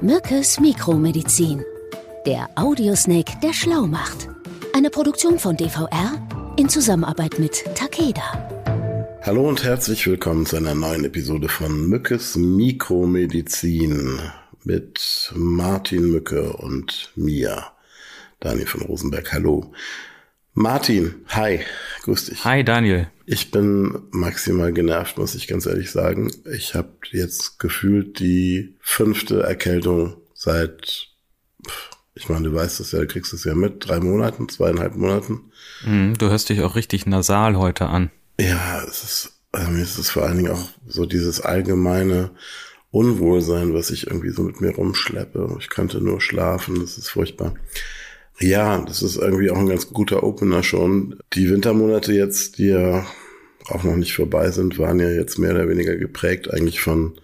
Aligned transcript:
Mückes 0.00 0.60
Mikromedizin. 0.60 1.64
Der 2.24 2.48
Audiosnake, 2.54 3.32
der 3.42 3.52
schlau 3.52 3.88
macht. 3.88 4.28
Eine 4.72 4.90
Produktion 4.90 5.40
von 5.40 5.56
DVR 5.56 6.12
in 6.56 6.68
Zusammenarbeit 6.68 7.40
mit 7.40 7.64
Takeda. 7.74 8.22
Hallo 9.22 9.48
und 9.48 9.64
herzlich 9.64 10.06
willkommen 10.06 10.46
zu 10.46 10.56
einer 10.56 10.76
neuen 10.76 11.04
Episode 11.04 11.48
von 11.48 11.88
Mückes 11.88 12.36
Mikromedizin 12.36 14.20
mit 14.62 15.32
Martin 15.34 16.12
Mücke 16.12 16.52
und 16.52 17.10
mir, 17.16 17.64
Daniel 18.38 18.66
von 18.66 18.82
Rosenberg. 18.82 19.32
Hallo. 19.32 19.72
Martin, 20.60 21.14
hi, 21.28 21.60
grüß 22.02 22.26
dich. 22.26 22.44
Hi 22.44 22.64
Daniel. 22.64 23.06
Ich 23.26 23.52
bin 23.52 23.96
maximal 24.10 24.72
genervt, 24.72 25.16
muss 25.16 25.36
ich 25.36 25.46
ganz 25.46 25.66
ehrlich 25.66 25.92
sagen. 25.92 26.32
Ich 26.52 26.74
habe 26.74 26.94
jetzt 27.12 27.60
gefühlt 27.60 28.18
die 28.18 28.74
fünfte 28.80 29.44
Erkältung 29.44 30.16
seit, 30.34 31.10
ich 32.16 32.28
meine, 32.28 32.48
du 32.48 32.54
weißt 32.56 32.80
es 32.80 32.90
ja, 32.90 32.98
du 32.98 33.06
kriegst 33.06 33.32
es 33.32 33.44
ja 33.44 33.54
mit, 33.54 33.86
drei 33.86 34.00
Monaten, 34.00 34.48
zweieinhalb 34.48 34.96
Monaten. 34.96 35.52
Mhm, 35.86 36.18
du 36.18 36.28
hörst 36.28 36.48
dich 36.48 36.60
auch 36.62 36.74
richtig 36.74 37.06
nasal 37.06 37.56
heute 37.56 37.86
an. 37.86 38.10
Ja, 38.40 38.82
es 38.82 39.04
ist, 39.04 39.40
also 39.52 39.70
mir 39.70 39.82
ist 39.84 39.96
es 39.96 40.10
vor 40.10 40.24
allen 40.24 40.38
Dingen 40.38 40.50
auch 40.50 40.68
so 40.88 41.06
dieses 41.06 41.40
allgemeine 41.40 42.32
Unwohlsein, 42.90 43.74
was 43.74 43.90
ich 43.90 44.08
irgendwie 44.08 44.30
so 44.30 44.42
mit 44.42 44.60
mir 44.60 44.74
rumschleppe. 44.74 45.56
Ich 45.60 45.68
könnte 45.68 46.00
nur 46.00 46.20
schlafen, 46.20 46.80
das 46.80 46.98
ist 46.98 47.10
furchtbar. 47.10 47.54
Ja, 48.40 48.80
das 48.82 49.02
ist 49.02 49.16
irgendwie 49.16 49.50
auch 49.50 49.58
ein 49.58 49.68
ganz 49.68 49.88
guter 49.92 50.22
Opener 50.22 50.62
schon. 50.62 51.18
Die 51.32 51.50
Wintermonate 51.50 52.12
jetzt, 52.12 52.58
die 52.58 52.68
ja 52.68 53.06
auch 53.68 53.82
noch 53.82 53.96
nicht 53.96 54.14
vorbei 54.14 54.50
sind, 54.50 54.78
waren 54.78 55.00
ja 55.00 55.10
jetzt 55.10 55.38
mehr 55.38 55.50
oder 55.52 55.68
weniger 55.68 55.96
geprägt 55.96 56.52
eigentlich 56.52 56.80
von 56.80 57.18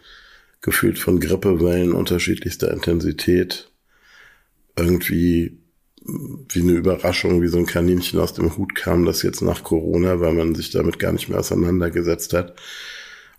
gefühlt 0.61 0.99
von 0.99 1.21
Grippewellen 1.21 1.93
unterschiedlichster 1.93 2.73
Intensität. 2.73 3.71
Irgendwie 4.77 5.59
wie 6.05 6.61
eine 6.61 6.73
Überraschung, 6.73 7.43
wie 7.43 7.49
so 7.49 7.59
ein 7.59 7.67
Kaninchen 7.67 8.19
aus 8.21 8.35
dem 8.35 8.57
Hut 8.57 8.75
kam, 8.75 9.07
das 9.07 9.23
jetzt 9.23 9.41
nach 9.41 9.63
Corona, 9.63 10.21
weil 10.21 10.35
man 10.35 10.55
sich 10.55 10.71
damit 10.71 10.99
gar 10.99 11.13
nicht 11.13 11.29
mehr 11.29 11.39
auseinandergesetzt 11.39 12.35
hat. 12.35 12.57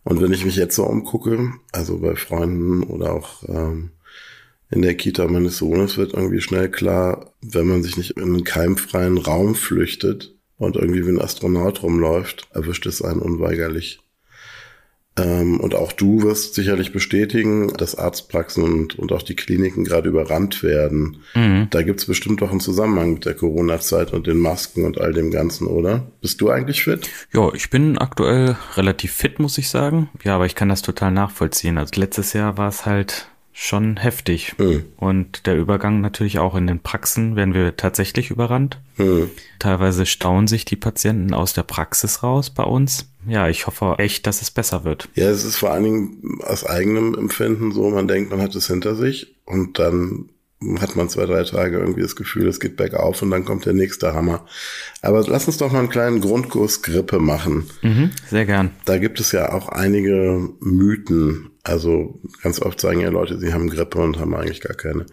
Und 0.04 0.22
wenn 0.22 0.32
ich 0.32 0.46
mich 0.46 0.56
jetzt 0.56 0.76
so 0.76 0.86
umgucke, 0.86 1.54
also 1.72 2.00
bei 2.00 2.16
Freunden 2.16 2.84
oder 2.84 3.14
auch 3.14 3.44
ähm, 3.48 3.92
in 4.72 4.82
der 4.82 4.96
Kita 4.96 5.28
meines 5.28 5.58
Sohnes 5.58 5.98
wird 5.98 6.14
irgendwie 6.14 6.42
schnell 6.42 6.70
klar, 6.70 7.34
wenn 7.42 7.68
man 7.68 7.84
sich 7.84 7.98
nicht 7.98 8.12
in 8.12 8.24
einen 8.24 8.44
keimfreien 8.44 9.18
Raum 9.18 9.56
flüchtet 9.56 10.36
und 10.58 10.76
irgendwie 10.76 11.06
wie 11.06 11.12
ein 11.12 11.22
Astronaut 11.22 11.84
rumläuft, 11.84 12.48
erwischt 12.54 12.86
es 12.86 13.02
einen 13.02 13.20
unweigerlich. 13.20 14.00
Ähm, 15.18 15.62
und 15.62 15.76
auch 15.76 15.94
du 15.94 16.24
wirst 16.24 16.56
sicherlich 16.56 16.92
bestätigen, 16.92 17.72
dass 17.78 17.98
Arztpraxen 17.98 18.64
und, 18.64 19.00
und 19.00 19.14
auch 19.14 19.22
die 19.22 19.36
Kliniken 19.36 19.86
gerade 19.86 20.10
überrannt 20.10 20.62
werden. 20.62 21.18
Mhm. 21.36 21.68
Da 21.70 21.84
gibt's 21.84 22.06
bestimmt 22.06 22.42
doch 22.42 22.52
einen 22.52 22.60
Zusammenhang 22.60 23.14
mit 23.14 23.26
der 23.26 23.34
Corona-Zeit 23.34 24.12
und 24.12 24.28
den 24.28 24.38
Masken 24.38 24.84
und 24.84 25.00
all 25.00 25.14
dem 25.14 25.32
Ganzen, 25.32 25.68
oder? 25.68 26.12
Bist 26.20 26.42
du 26.42 26.50
eigentlich 26.50 26.84
fit? 26.84 27.10
Ja, 27.34 27.54
ich 27.54 27.70
bin 27.70 27.98
aktuell 27.98 28.58
relativ 28.76 29.14
fit, 29.14 29.40
muss 29.40 29.58
ich 29.58 29.70
sagen. 29.70 30.10
Ja, 30.24 30.36
aber 30.36 30.48
ich 30.48 30.56
kann 30.56 30.68
das 30.68 30.82
total 30.82 31.12
nachvollziehen. 31.12 31.78
Also 31.78 32.00
letztes 32.00 32.34
Jahr 32.34 32.58
war 32.58 32.68
es 32.68 32.86
halt 32.86 33.30
schon 33.58 33.96
heftig. 33.96 34.54
Mhm. 34.58 34.84
Und 34.98 35.48
der 35.48 35.56
Übergang 35.58 36.02
natürlich 36.02 36.40
auch 36.40 36.56
in 36.56 36.68
den 36.68 36.82
Praxen 36.82 37.38
werden 37.38 37.54
wir 37.54 37.78
tatsächlich 37.78 38.30
überrannt. 38.30 38.82
Mhm. 38.98 39.30
Teilweise 39.60 40.06
stauen 40.06 40.48
sich 40.48 40.66
die 40.66 40.76
Patienten 40.76 41.34
aus 41.34 41.54
der 41.54 41.64
Praxis 41.64 42.22
raus 42.22 42.50
bei 42.50 42.64
uns. 42.64 43.10
Ja, 43.26 43.48
ich 43.48 43.66
hoffe 43.66 43.96
echt, 43.98 44.28
dass 44.28 44.42
es 44.42 44.52
besser 44.52 44.84
wird. 44.84 45.08
Ja, 45.16 45.30
es 45.30 45.46
ist 45.46 45.56
vor 45.56 45.72
allen 45.72 45.86
Dingen 45.86 46.40
aus 46.44 46.66
eigenem 46.66 47.16
Empfinden 47.16 47.72
so, 47.72 47.90
man 47.90 48.10
denkt, 48.10 48.30
man 48.30 48.42
hat 48.42 48.54
es 48.56 48.68
hinter 48.68 48.94
sich 48.94 49.36
und 49.46 49.80
dann 49.80 50.30
hat 50.80 50.98
man 50.98 51.08
zwei, 51.08 51.26
drei 51.26 51.44
Tage 51.44 51.80
irgendwie 51.80 52.02
das 52.02 52.18
Gefühl, 52.18 52.48
es 52.50 52.60
geht 52.60 52.76
bergauf 52.76 53.22
und 53.22 53.32
dann 53.32 53.46
kommt 53.46 53.66
der 53.66 53.74
nächste 53.74 54.14
Hammer. 54.14 54.46
Aber 55.02 55.24
lass 55.28 55.48
uns 55.48 55.58
doch 55.58 55.72
mal 55.72 55.80
einen 55.80 55.90
kleinen 55.90 56.20
Grundkurs 56.20 56.82
Grippe 56.82 57.20
machen. 57.20 57.70
Mhm, 57.82 58.12
sehr 58.30 58.46
gern. 58.46 58.72
Da 58.84 58.98
gibt 58.98 59.22
es 59.22 59.32
ja 59.32 59.54
auch 59.54 59.70
einige 59.70 60.50
Mythen. 60.60 61.52
Also 61.66 62.20
ganz 62.44 62.62
oft 62.62 62.80
sagen 62.80 63.00
ja 63.00 63.10
Leute, 63.10 63.40
sie 63.40 63.52
haben 63.52 63.72
Grippe 63.72 63.98
und 63.98 64.20
haben 64.20 64.36
eigentlich 64.36 64.62
gar 64.62 64.76
keine. 64.76 65.08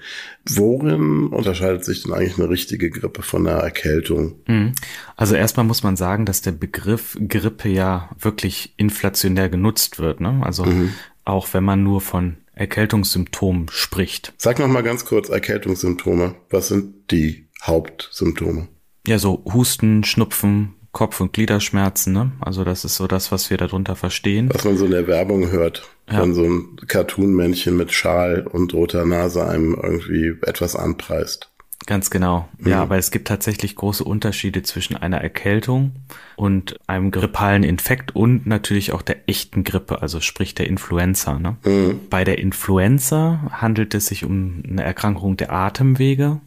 Worin 0.44 1.28
unterscheidet 1.28 1.82
sich 1.82 2.02
denn 2.02 2.12
eigentlich 2.12 2.38
eine 2.38 2.50
richtige 2.50 2.90
Grippe 2.90 3.22
von 3.22 3.48
einer 3.48 3.60
Erkältung? 3.60 4.34
Mhm. 4.46 4.72
Also 5.16 5.34
erstmal 5.34 5.64
muss 5.64 5.82
man 5.82 5.96
sagen, 5.96 6.26
dass 6.26 6.42
der 6.42 6.52
Begriff 6.52 7.16
Grippe 7.26 7.70
ja 7.70 8.10
wirklich 8.18 8.74
inflationär 8.76 9.48
genutzt 9.48 9.98
wird. 9.98 10.20
Ne? 10.20 10.42
Also 10.44 10.66
mhm. 10.66 10.92
auch 11.24 11.48
wenn 11.54 11.64
man 11.64 11.82
nur 11.82 12.02
von 12.02 12.36
Erkältungssymptomen 12.52 13.68
spricht. 13.70 14.34
Sag 14.36 14.58
noch 14.58 14.68
mal 14.68 14.82
ganz 14.82 15.06
kurz 15.06 15.30
Erkältungssymptome. 15.30 16.34
Was 16.50 16.68
sind 16.68 17.10
die 17.10 17.48
Hauptsymptome? 17.62 18.68
Ja, 19.06 19.18
so 19.18 19.42
Husten, 19.50 20.04
Schnupfen, 20.04 20.74
Kopf- 20.92 21.20
und 21.20 21.32
Gliederschmerzen. 21.32 22.12
Ne? 22.12 22.32
Also 22.40 22.64
das 22.64 22.84
ist 22.84 22.96
so 22.96 23.06
das, 23.06 23.32
was 23.32 23.50
wir 23.50 23.56
darunter 23.56 23.96
verstehen. 23.96 24.50
Was 24.52 24.64
man 24.64 24.76
so 24.76 24.84
in 24.84 24.90
der 24.90 25.06
Werbung 25.06 25.50
hört, 25.50 25.88
ja. 26.10 26.22
wenn 26.22 26.34
so 26.34 26.44
ein 26.44 26.76
Cartoon-Männchen 26.86 27.76
mit 27.76 27.92
Schal 27.92 28.46
und 28.46 28.74
roter 28.74 29.06
Nase 29.06 29.46
einem 29.46 29.74
irgendwie 29.82 30.34
etwas 30.42 30.76
anpreist. 30.76 31.48
Ganz 31.86 32.10
genau. 32.10 32.48
Mhm. 32.58 32.70
Ja, 32.70 32.82
aber 32.82 32.96
es 32.96 33.10
gibt 33.10 33.26
tatsächlich 33.26 33.74
große 33.74 34.04
Unterschiede 34.04 34.62
zwischen 34.62 34.96
einer 34.96 35.20
Erkältung 35.20 35.92
und 36.36 36.78
einem 36.86 37.10
grippalen 37.10 37.64
Infekt 37.64 38.14
und 38.14 38.46
natürlich 38.46 38.92
auch 38.92 39.02
der 39.02 39.28
echten 39.28 39.64
Grippe, 39.64 40.00
also 40.00 40.20
sprich 40.20 40.54
der 40.54 40.68
Influenza. 40.68 41.38
Ne? 41.38 41.56
Mhm. 41.64 42.00
Bei 42.08 42.22
der 42.24 42.38
Influenza 42.38 43.50
handelt 43.50 43.94
es 43.94 44.06
sich 44.06 44.24
um 44.24 44.62
eine 44.68 44.84
Erkrankung 44.84 45.36
der 45.36 45.52
Atemwege 45.52 46.40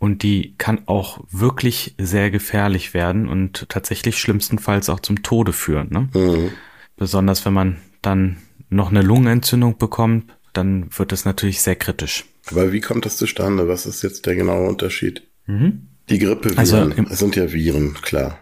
und 0.00 0.22
die 0.22 0.54
kann 0.56 0.80
auch 0.86 1.22
wirklich 1.30 1.94
sehr 1.98 2.30
gefährlich 2.30 2.94
werden 2.94 3.28
und 3.28 3.68
tatsächlich 3.68 4.18
schlimmstenfalls 4.18 4.88
auch 4.88 5.00
zum 5.00 5.22
Tode 5.22 5.52
führen. 5.52 5.90
Ne? 5.90 6.08
Mhm. 6.14 6.50
Besonders 6.96 7.44
wenn 7.44 7.52
man 7.52 7.76
dann 8.00 8.38
noch 8.70 8.88
eine 8.90 9.02
Lungenentzündung 9.02 9.76
bekommt, 9.76 10.32
dann 10.54 10.88
wird 10.96 11.12
es 11.12 11.26
natürlich 11.26 11.60
sehr 11.60 11.76
kritisch. 11.76 12.24
Aber 12.50 12.72
wie 12.72 12.80
kommt 12.80 13.04
das 13.04 13.18
zustande? 13.18 13.68
Was 13.68 13.84
ist 13.84 14.02
jetzt 14.02 14.24
der 14.24 14.34
genaue 14.36 14.68
Unterschied? 14.68 15.28
Mhm. 15.46 15.88
Die 16.08 16.18
Grippeviren 16.18 16.58
also 16.58 16.78
im, 16.78 17.06
sind 17.08 17.36
ja 17.36 17.52
Viren, 17.52 17.94
klar. 17.94 18.38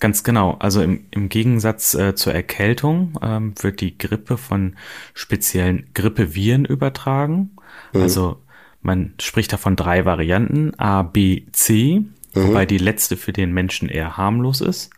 Ganz 0.00 0.24
genau. 0.24 0.56
Also 0.58 0.82
im, 0.82 1.06
im 1.12 1.28
Gegensatz 1.28 1.94
äh, 1.94 2.16
zur 2.16 2.34
Erkältung 2.34 3.18
ähm, 3.22 3.54
wird 3.60 3.80
die 3.80 3.96
Grippe 3.96 4.36
von 4.36 4.76
speziellen 5.14 5.90
Grippeviren 5.94 6.64
übertragen. 6.64 7.56
Mhm. 7.92 8.02
Also 8.02 8.42
man 8.80 9.14
spricht 9.20 9.52
da 9.52 9.56
von 9.56 9.76
drei 9.76 10.04
Varianten, 10.04 10.78
A, 10.78 11.02
B, 11.02 11.44
C, 11.52 12.00
mhm. 12.00 12.08
wobei 12.34 12.66
die 12.66 12.78
letzte 12.78 13.16
für 13.16 13.32
den 13.32 13.52
Menschen 13.52 13.88
eher 13.88 14.16
harmlos 14.16 14.60
ist. 14.60 14.90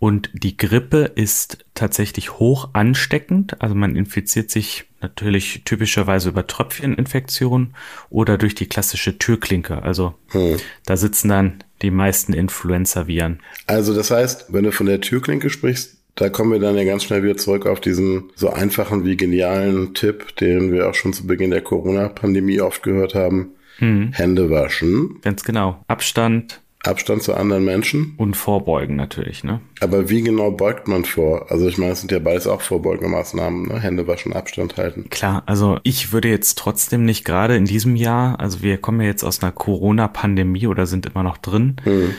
Und 0.00 0.30
die 0.32 0.56
Grippe 0.56 1.10
ist 1.16 1.64
tatsächlich 1.74 2.38
hoch 2.38 2.70
ansteckend. 2.72 3.60
Also 3.60 3.74
man 3.74 3.96
infiziert 3.96 4.48
sich 4.48 4.84
natürlich 5.00 5.62
typischerweise 5.64 6.28
über 6.28 6.46
Tröpfcheninfektion 6.46 7.74
oder 8.08 8.38
durch 8.38 8.54
die 8.54 8.66
klassische 8.66 9.18
Türklinke. 9.18 9.82
Also 9.82 10.14
hm. 10.28 10.58
da 10.86 10.96
sitzen 10.96 11.28
dann 11.28 11.64
die 11.82 11.90
meisten 11.90 12.32
Influenza-Viren. 12.32 13.40
Also 13.66 13.94
das 13.94 14.12
heißt, 14.12 14.52
wenn 14.52 14.64
du 14.64 14.72
von 14.72 14.86
der 14.86 15.00
Türklinke 15.00 15.50
sprichst, 15.50 15.97
da 16.18 16.28
kommen 16.28 16.50
wir 16.50 16.58
dann 16.58 16.76
ja 16.76 16.82
ganz 16.82 17.04
schnell 17.04 17.22
wieder 17.22 17.36
zurück 17.36 17.64
auf 17.64 17.80
diesen 17.80 18.24
so 18.34 18.50
einfachen 18.50 19.04
wie 19.04 19.16
genialen 19.16 19.94
Tipp, 19.94 20.34
den 20.36 20.72
wir 20.72 20.88
auch 20.88 20.94
schon 20.94 21.12
zu 21.12 21.28
Beginn 21.28 21.52
der 21.52 21.60
Corona-Pandemie 21.60 22.60
oft 22.60 22.82
gehört 22.82 23.14
haben. 23.14 23.52
Hm. 23.76 24.10
Hände 24.12 24.50
waschen. 24.50 25.20
Ganz 25.22 25.44
genau. 25.44 25.84
Abstand, 25.86 26.60
Abstand 26.82 27.22
zu 27.22 27.34
anderen 27.34 27.64
Menschen. 27.64 28.14
Und 28.16 28.36
vorbeugen 28.36 28.96
natürlich, 28.96 29.44
ne? 29.44 29.60
Aber 29.80 30.10
wie 30.10 30.22
genau 30.22 30.50
beugt 30.50 30.88
man 30.88 31.04
vor? 31.04 31.52
Also 31.52 31.68
ich 31.68 31.78
meine, 31.78 31.92
es 31.92 32.00
sind 32.00 32.10
ja 32.10 32.18
beides 32.18 32.48
auch 32.48 32.62
Vorbeugemaßnahmen, 32.62 33.68
ne? 33.68 33.78
Hände 33.78 34.08
waschen, 34.08 34.32
Abstand 34.32 34.76
halten. 34.76 35.08
Klar, 35.10 35.44
also 35.46 35.78
ich 35.84 36.12
würde 36.12 36.28
jetzt 36.28 36.58
trotzdem 36.58 37.04
nicht 37.04 37.24
gerade 37.24 37.54
in 37.54 37.64
diesem 37.64 37.94
Jahr, 37.94 38.40
also 38.40 38.62
wir 38.62 38.78
kommen 38.78 39.00
ja 39.00 39.06
jetzt 39.06 39.22
aus 39.22 39.40
einer 39.40 39.52
Corona-Pandemie 39.52 40.66
oder 40.66 40.86
sind 40.86 41.06
immer 41.06 41.22
noch 41.22 41.36
drin. 41.36 41.76
Hm. 41.84 42.14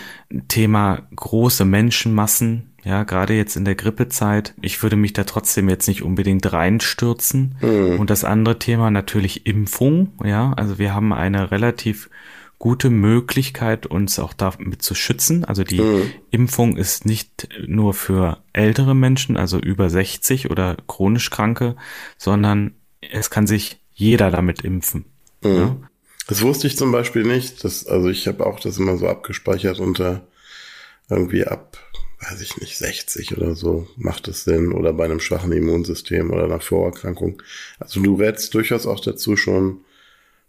Thema 0.48 1.02
große 1.16 1.66
Menschenmassen, 1.66 2.69
ja, 2.84 3.04
gerade 3.04 3.34
jetzt 3.34 3.56
in 3.56 3.66
der 3.66 3.76
Grippezeit. 3.76 4.54
Ich 4.62 4.81
würde 4.81 4.96
mich 4.96 5.14
da 5.14 5.24
trotzdem 5.24 5.70
jetzt 5.70 5.88
nicht 5.88 6.04
unbedingt 6.04 6.52
reinstürzen. 6.52 7.56
Hm. 7.60 8.00
Und 8.00 8.10
das 8.10 8.24
andere 8.24 8.60
Thema 8.60 8.92
natürlich 8.92 9.46
Impfung, 9.46 10.14
ja. 10.24 10.54
Also 10.54 10.78
wir 10.78 10.94
haben 10.94 11.14
eine 11.14 11.52
relativ 11.52 12.10
gute 12.60 12.90
Möglichkeit, 12.90 13.86
uns 13.86 14.20
auch 14.20 14.34
damit 14.34 14.84
zu 14.84 14.94
schützen. 14.94 15.46
Also 15.46 15.64
die 15.64 15.80
mhm. 15.80 16.12
Impfung 16.30 16.76
ist 16.76 17.06
nicht 17.06 17.48
nur 17.66 17.94
für 17.94 18.40
ältere 18.52 18.94
Menschen, 18.94 19.38
also 19.38 19.58
über 19.60 19.90
60 19.90 20.52
oder 20.52 20.76
chronisch 20.86 21.30
Kranke, 21.30 21.78
sondern 22.18 22.74
es 23.00 23.30
kann 23.30 23.48
sich 23.48 23.80
jeder 23.94 24.30
damit 24.30 24.66
impfen. 24.66 25.06
Mhm. 25.42 25.56
Ja? 25.56 25.78
Das 26.28 26.42
wusste 26.42 26.68
ich 26.68 26.78
zum 26.78 26.92
Beispiel 26.92 27.24
nicht. 27.24 27.64
Das, 27.64 27.88
also 27.88 28.10
ich 28.10 28.28
habe 28.28 28.46
auch 28.46 28.60
das 28.60 28.78
immer 28.78 28.98
so 28.98 29.08
abgespeichert 29.08 29.80
unter 29.80 30.28
irgendwie 31.10 31.46
ab, 31.46 31.78
weiß 32.21 32.42
ich 32.42 32.57
nicht, 32.57 32.77
60 32.77 33.38
oder 33.38 33.56
so 33.56 33.88
macht 33.95 34.27
es 34.27 34.44
Sinn 34.44 34.74
oder 34.74 34.94
bei 34.94 35.06
einem 35.06 35.19
schwachen 35.19 35.51
Immunsystem 35.51 36.31
oder 36.31 36.45
einer 36.45 36.60
Vorerkrankung. 36.60 37.42
Also 37.80 38.01
du 38.01 38.16
rätst 38.16 38.54
durchaus 38.54 38.86
auch 38.86 39.00
dazu 39.00 39.38
schon 39.38 39.81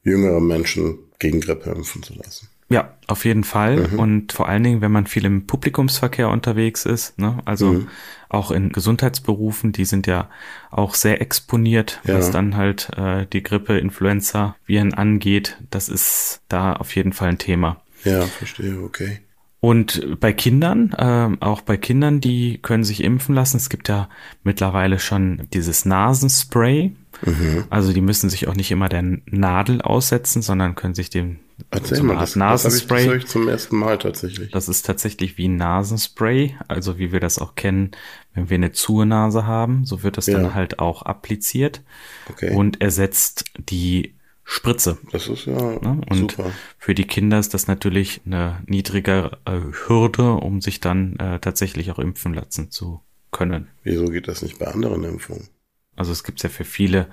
jüngere 0.02 0.40
Menschen 0.40 0.98
gegen 1.18 1.40
Grippe 1.40 1.70
impfen 1.70 2.02
zu 2.02 2.14
lassen. 2.14 2.48
Ja, 2.70 2.96
auf 3.08 3.24
jeden 3.24 3.42
Fall. 3.42 3.88
Mhm. 3.88 3.98
Und 3.98 4.32
vor 4.32 4.48
allen 4.48 4.62
Dingen, 4.62 4.80
wenn 4.80 4.92
man 4.92 5.06
viel 5.06 5.24
im 5.24 5.46
Publikumsverkehr 5.46 6.28
unterwegs 6.28 6.86
ist, 6.86 7.18
ne? 7.18 7.40
also 7.44 7.72
mhm. 7.72 7.88
auch 8.28 8.52
in 8.52 8.70
Gesundheitsberufen, 8.70 9.72
die 9.72 9.84
sind 9.84 10.06
ja 10.06 10.30
auch 10.70 10.94
sehr 10.94 11.20
exponiert, 11.20 12.00
ja. 12.04 12.14
was 12.14 12.30
dann 12.30 12.56
halt 12.56 12.90
äh, 12.96 13.26
die 13.26 13.42
Grippe, 13.42 13.78
Influenza, 13.78 14.54
Viren 14.66 14.94
angeht. 14.94 15.58
Das 15.70 15.88
ist 15.88 16.42
da 16.48 16.74
auf 16.74 16.94
jeden 16.94 17.12
Fall 17.12 17.30
ein 17.30 17.38
Thema. 17.38 17.82
Ja, 18.04 18.22
verstehe, 18.22 18.80
okay. 18.80 19.20
Und 19.60 20.18
bei 20.20 20.32
Kindern, 20.32 20.92
äh, 20.96 21.44
auch 21.44 21.60
bei 21.60 21.76
Kindern, 21.76 22.20
die 22.20 22.58
können 22.62 22.82
sich 22.82 23.04
impfen 23.04 23.34
lassen. 23.34 23.58
Es 23.58 23.68
gibt 23.68 23.88
ja 23.88 24.08
mittlerweile 24.42 24.98
schon 24.98 25.46
dieses 25.52 25.84
Nasenspray. 25.84 26.92
Mhm. 27.26 27.64
Also 27.68 27.92
die 27.92 28.00
müssen 28.00 28.30
sich 28.30 28.48
auch 28.48 28.54
nicht 28.54 28.70
immer 28.70 28.88
der 28.88 29.04
Nadel 29.26 29.82
aussetzen, 29.82 30.40
sondern 30.40 30.76
können 30.76 30.94
sich 30.94 31.10
dem 31.10 31.40
Erzähl 31.70 31.98
so 31.98 32.04
mal, 32.04 32.16
das, 32.16 32.36
Nasenspray. 32.36 33.04
Das, 33.04 33.14
das 33.14 33.22
ich 33.22 33.26
zum 33.28 33.48
ersten 33.48 33.76
Mal 33.76 33.98
tatsächlich. 33.98 34.50
Das 34.50 34.68
ist 34.68 34.86
tatsächlich 34.86 35.36
wie 35.36 35.48
ein 35.48 35.56
Nasenspray, 35.56 36.56
also 36.68 36.98
wie 36.98 37.12
wir 37.12 37.20
das 37.20 37.38
auch 37.38 37.54
kennen, 37.54 37.90
wenn 38.34 38.48
wir 38.48 38.54
eine 38.54 38.72
zuhe 38.72 39.04
Nase 39.04 39.46
haben, 39.46 39.84
so 39.84 40.02
wird 40.02 40.16
das 40.16 40.26
ja. 40.26 40.38
dann 40.38 40.54
halt 40.54 40.78
auch 40.78 41.02
appliziert 41.02 41.82
okay. 42.30 42.54
und 42.54 42.80
ersetzt 42.80 43.44
die 43.58 44.14
Spritze. 44.52 44.98
Das 45.12 45.28
ist 45.28 45.46
ja 45.46 45.54
ne? 45.54 46.00
und 46.10 46.32
super. 46.32 46.50
Für 46.76 46.92
die 46.92 47.06
Kinder 47.06 47.38
ist 47.38 47.54
das 47.54 47.68
natürlich 47.68 48.20
eine 48.26 48.60
niedrige 48.66 49.38
äh, 49.44 49.60
Hürde, 49.86 50.32
um 50.32 50.60
sich 50.60 50.80
dann 50.80 51.14
äh, 51.20 51.38
tatsächlich 51.38 51.92
auch 51.92 52.00
impfen 52.00 52.34
lassen 52.34 52.68
zu 52.68 53.00
können. 53.30 53.68
Wieso 53.84 54.06
geht 54.06 54.26
das 54.26 54.42
nicht 54.42 54.58
bei 54.58 54.66
anderen 54.66 55.04
Impfungen? 55.04 55.46
Also 55.94 56.10
es 56.10 56.24
gibt 56.24 56.42
ja 56.42 56.48
für 56.48 56.64
viele 56.64 57.06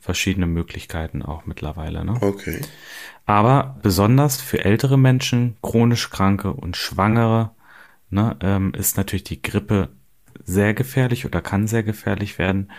verschiedene 0.00 0.46
Möglichkeiten 0.46 1.22
auch 1.22 1.46
mittlerweile. 1.46 2.04
Ne? 2.04 2.18
Okay. 2.20 2.60
Aber 3.24 3.78
besonders 3.82 4.42
für 4.42 4.62
ältere 4.62 4.98
Menschen, 4.98 5.56
chronisch 5.62 6.10
Kranke 6.10 6.52
und 6.52 6.76
Schwangere 6.76 7.52
ne, 8.10 8.36
ähm, 8.40 8.74
ist 8.74 8.98
natürlich 8.98 9.24
die 9.24 9.40
Grippe 9.40 9.88
sehr 10.44 10.74
gefährlich 10.74 11.24
oder 11.24 11.40
kann 11.40 11.66
sehr 11.66 11.84
gefährlich 11.84 12.38
werden. 12.38 12.70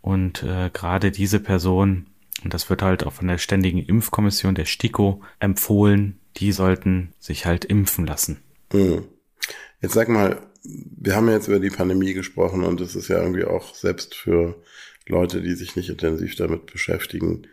Und 0.00 0.42
äh, 0.42 0.70
gerade 0.72 1.12
diese 1.12 1.38
Person 1.38 2.08
und 2.44 2.54
das 2.54 2.70
wird 2.70 2.82
halt 2.82 3.04
auch 3.04 3.12
von 3.12 3.28
der 3.28 3.38
Ständigen 3.38 3.78
Impfkommission 3.78 4.54
der 4.54 4.64
STIKO 4.64 5.22
empfohlen, 5.38 6.18
die 6.36 6.52
sollten 6.52 7.12
sich 7.18 7.46
halt 7.46 7.64
impfen 7.64 8.06
lassen. 8.06 8.38
Hm. 8.72 9.04
Jetzt 9.80 9.94
sag 9.94 10.08
mal, 10.08 10.40
wir 10.62 11.16
haben 11.16 11.28
ja 11.28 11.34
jetzt 11.34 11.48
über 11.48 11.60
die 11.60 11.70
Pandemie 11.70 12.12
gesprochen 12.12 12.64
und 12.64 12.80
es 12.80 12.94
ist 12.94 13.08
ja 13.08 13.20
irgendwie 13.20 13.44
auch 13.44 13.74
selbst 13.74 14.14
für 14.14 14.62
Leute, 15.06 15.40
die 15.40 15.54
sich 15.54 15.76
nicht 15.76 15.88
intensiv 15.88 16.36
damit 16.36 16.66
beschäftigen, 16.66 17.46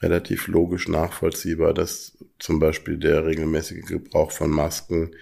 relativ 0.00 0.48
logisch 0.48 0.88
nachvollziehbar, 0.88 1.74
dass 1.74 2.16
zum 2.38 2.58
Beispiel 2.58 2.98
der 2.98 3.26
regelmäßige 3.26 3.84
Gebrauch 3.86 4.32
von 4.32 4.50
Masken 4.50 5.14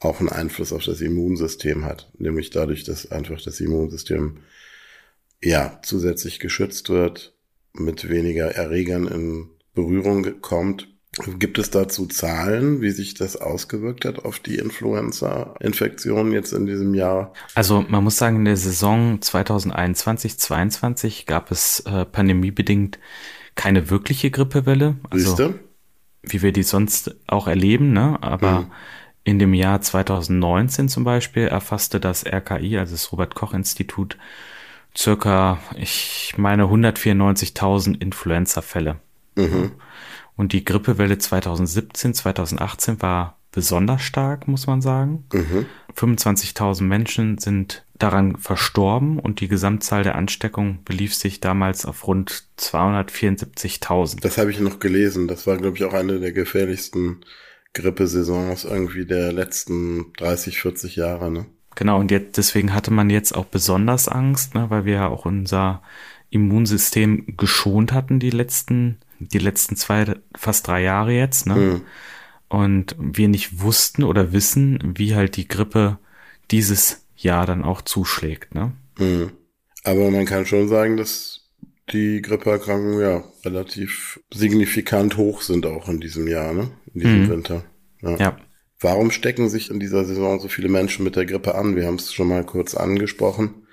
auch 0.00 0.20
einen 0.20 0.28
Einfluss 0.28 0.72
auf 0.72 0.84
das 0.84 1.00
Immunsystem 1.00 1.84
hat. 1.84 2.10
Nämlich 2.18 2.50
dadurch, 2.50 2.84
dass 2.84 3.10
einfach 3.10 3.40
das 3.40 3.60
Immunsystem 3.60 4.38
ja 5.40 5.80
zusätzlich 5.82 6.40
geschützt 6.40 6.88
wird, 6.88 7.31
mit 7.74 8.08
weniger 8.08 8.54
Erregern 8.54 9.06
in 9.06 9.50
Berührung 9.74 10.40
kommt. 10.40 10.88
Gibt 11.38 11.58
es 11.58 11.70
dazu 11.70 12.06
Zahlen, 12.06 12.80
wie 12.80 12.90
sich 12.90 13.12
das 13.12 13.36
ausgewirkt 13.36 14.06
hat 14.06 14.24
auf 14.24 14.38
die 14.38 14.56
Influenza-Infektionen 14.56 16.32
jetzt 16.32 16.54
in 16.54 16.64
diesem 16.64 16.94
Jahr? 16.94 17.34
Also 17.54 17.84
man 17.86 18.02
muss 18.02 18.16
sagen, 18.16 18.36
in 18.36 18.46
der 18.46 18.56
Saison 18.56 19.18
2021-22 19.18 21.26
gab 21.26 21.50
es 21.50 21.80
äh, 21.80 22.06
pandemiebedingt 22.06 22.98
keine 23.56 23.90
wirkliche 23.90 24.30
Grippewelle. 24.30 24.96
Also, 25.10 25.26
Siehste? 25.26 25.58
Wie 26.22 26.40
wir 26.40 26.52
die 26.52 26.62
sonst 26.62 27.14
auch 27.26 27.46
erleben, 27.46 27.92
ne? 27.92 28.16
Aber 28.22 28.60
mhm. 28.60 28.72
in 29.24 29.38
dem 29.38 29.52
Jahr 29.52 29.82
2019 29.82 30.88
zum 30.88 31.04
Beispiel 31.04 31.46
erfasste 31.46 32.00
das 32.00 32.24
RKI, 32.24 32.78
also 32.78 32.92
das 32.92 33.12
Robert 33.12 33.34
Koch 33.34 33.52
Institut, 33.52 34.16
circa, 34.96 35.58
ich 35.76 36.34
meine, 36.36 36.64
194.000 36.64 38.00
Influenza-Fälle. 38.00 38.96
Mhm. 39.36 39.72
Und 40.36 40.52
die 40.52 40.64
Grippewelle 40.64 41.18
2017, 41.18 42.14
2018 42.14 43.02
war 43.02 43.38
besonders 43.52 44.02
stark, 44.02 44.48
muss 44.48 44.66
man 44.66 44.80
sagen. 44.80 45.24
Mhm. 45.32 45.66
25.000 45.94 46.82
Menschen 46.82 47.38
sind 47.38 47.84
daran 47.98 48.36
verstorben 48.36 49.18
und 49.18 49.40
die 49.40 49.48
Gesamtzahl 49.48 50.02
der 50.02 50.16
Ansteckungen 50.16 50.82
belief 50.84 51.14
sich 51.14 51.40
damals 51.40 51.84
auf 51.84 52.06
rund 52.06 52.44
274.000. 52.58 54.20
Das 54.20 54.38
habe 54.38 54.50
ich 54.50 54.58
noch 54.58 54.80
gelesen. 54.80 55.28
Das 55.28 55.46
war, 55.46 55.56
glaube 55.58 55.76
ich, 55.76 55.84
auch 55.84 55.92
eine 55.92 56.18
der 56.18 56.32
gefährlichsten 56.32 57.20
Grippesaisons 57.74 58.64
irgendwie 58.64 59.06
der 59.06 59.32
letzten 59.32 60.12
30, 60.14 60.60
40 60.60 60.96
Jahre. 60.96 61.30
Ne? 61.30 61.46
Genau, 61.74 61.98
und 61.98 62.10
jetzt, 62.10 62.36
deswegen 62.36 62.74
hatte 62.74 62.90
man 62.90 63.10
jetzt 63.10 63.34
auch 63.34 63.46
besonders 63.46 64.08
Angst, 64.08 64.54
ne, 64.54 64.68
weil 64.68 64.84
wir 64.84 64.94
ja 64.94 65.08
auch 65.08 65.24
unser 65.24 65.82
Immunsystem 66.30 67.36
geschont 67.36 67.92
hatten 67.92 68.18
die 68.18 68.30
letzten, 68.30 68.98
die 69.18 69.38
letzten 69.38 69.76
zwei, 69.76 70.16
fast 70.34 70.66
drei 70.66 70.82
Jahre 70.82 71.12
jetzt, 71.12 71.46
ne? 71.46 71.54
Mhm. 71.54 71.82
Und 72.48 72.96
wir 72.98 73.28
nicht 73.28 73.60
wussten 73.60 74.02
oder 74.02 74.32
wissen, 74.32 74.94
wie 74.96 75.14
halt 75.14 75.36
die 75.36 75.48
Grippe 75.48 75.98
dieses 76.50 77.06
Jahr 77.16 77.46
dann 77.46 77.64
auch 77.64 77.82
zuschlägt, 77.82 78.54
ne? 78.54 78.72
Mhm. 78.98 79.32
Aber 79.84 80.10
man 80.10 80.26
kann 80.26 80.46
schon 80.46 80.68
sagen, 80.68 80.96
dass 80.96 81.50
die 81.92 82.22
Grippeerkrankungen 82.22 83.00
ja 83.00 83.24
relativ 83.44 84.20
signifikant 84.32 85.16
hoch 85.16 85.42
sind 85.42 85.66
auch 85.66 85.88
in 85.88 86.00
diesem 86.00 86.28
Jahr, 86.28 86.52
ne? 86.52 86.70
In 86.94 87.00
diesem 87.00 87.24
mhm. 87.24 87.30
Winter. 87.30 87.64
Ja. 88.00 88.16
ja. 88.16 88.36
Warum 88.82 89.10
stecken 89.10 89.48
sich 89.48 89.70
in 89.70 89.80
dieser 89.80 90.04
Saison 90.04 90.40
so 90.40 90.48
viele 90.48 90.68
Menschen 90.68 91.04
mit 91.04 91.16
der 91.16 91.26
Grippe 91.26 91.54
an? 91.54 91.76
Wir 91.76 91.86
haben 91.86 91.94
es 91.94 92.12
schon 92.12 92.28
mal 92.28 92.44
kurz 92.44 92.74
angesprochen. 92.74 93.66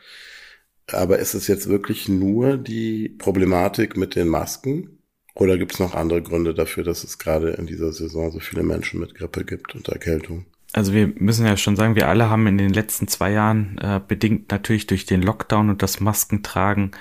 Aber 0.92 1.20
ist 1.20 1.34
es 1.34 1.48
jetzt 1.48 1.68
wirklich 1.70 2.08
nur 2.08 2.58
die 2.58 3.10
Problematik 3.10 3.98
mit 3.98 4.16
den 4.16 4.28
Masken? 4.28 5.00
Oder 5.36 5.58
gibt 5.58 5.74
es 5.74 5.80
noch 5.80 5.96
andere 5.96 6.22
Gründe 6.22 6.54
dafür, 6.54 6.84
dass 6.84 7.04
es 7.04 7.18
gerade 7.18 7.52
in 7.52 7.66
dieser 7.66 7.92
Saison 7.92 8.32
so 8.32 8.40
viele 8.40 8.64
Menschen 8.64 9.00
mit 9.00 9.16
Grippe 9.16 9.46
gibt 9.46 9.76
und 9.76 9.88
Erkältung? 9.88 10.46
Also 10.74 10.94
wir 10.94 11.08
müssen 11.16 11.46
ja 11.46 11.58
schon 11.58 11.76
sagen, 11.76 11.96
wir 11.96 12.08
alle 12.08 12.30
haben 12.30 12.46
in 12.46 12.58
den 12.58 12.74
letzten 12.74 13.08
zwei 13.08 13.32
Jahren, 13.32 13.78
äh, 13.80 14.00
bedingt 14.06 14.52
natürlich 14.52 14.86
durch 14.86 15.06
den 15.06 15.22
Lockdown 15.22 15.70
und 15.70 15.82
das 15.82 16.00
Maskentragen, 16.00 16.92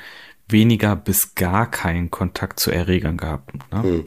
weniger 0.49 0.97
bis 0.97 1.35
gar 1.35 1.71
keinen 1.71 2.11
Kontakt 2.11 2.61
zu 2.61 2.71
Erregern 2.71 3.19
gehabt. 3.19 3.53
Ne? 3.73 3.83
Hm. 3.83 4.05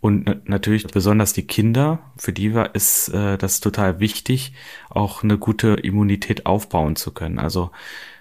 Und 0.00 0.48
natürlich 0.48 0.86
besonders 0.86 1.32
die 1.32 1.46
Kinder, 1.46 1.98
für 2.16 2.32
die 2.32 2.54
war, 2.54 2.74
ist 2.74 3.08
äh, 3.08 3.36
das 3.36 3.60
total 3.60 3.98
wichtig, 3.98 4.52
auch 4.90 5.24
eine 5.24 5.38
gute 5.38 5.74
Immunität 5.74 6.46
aufbauen 6.46 6.94
zu 6.94 7.12
können. 7.12 7.40
Also 7.40 7.70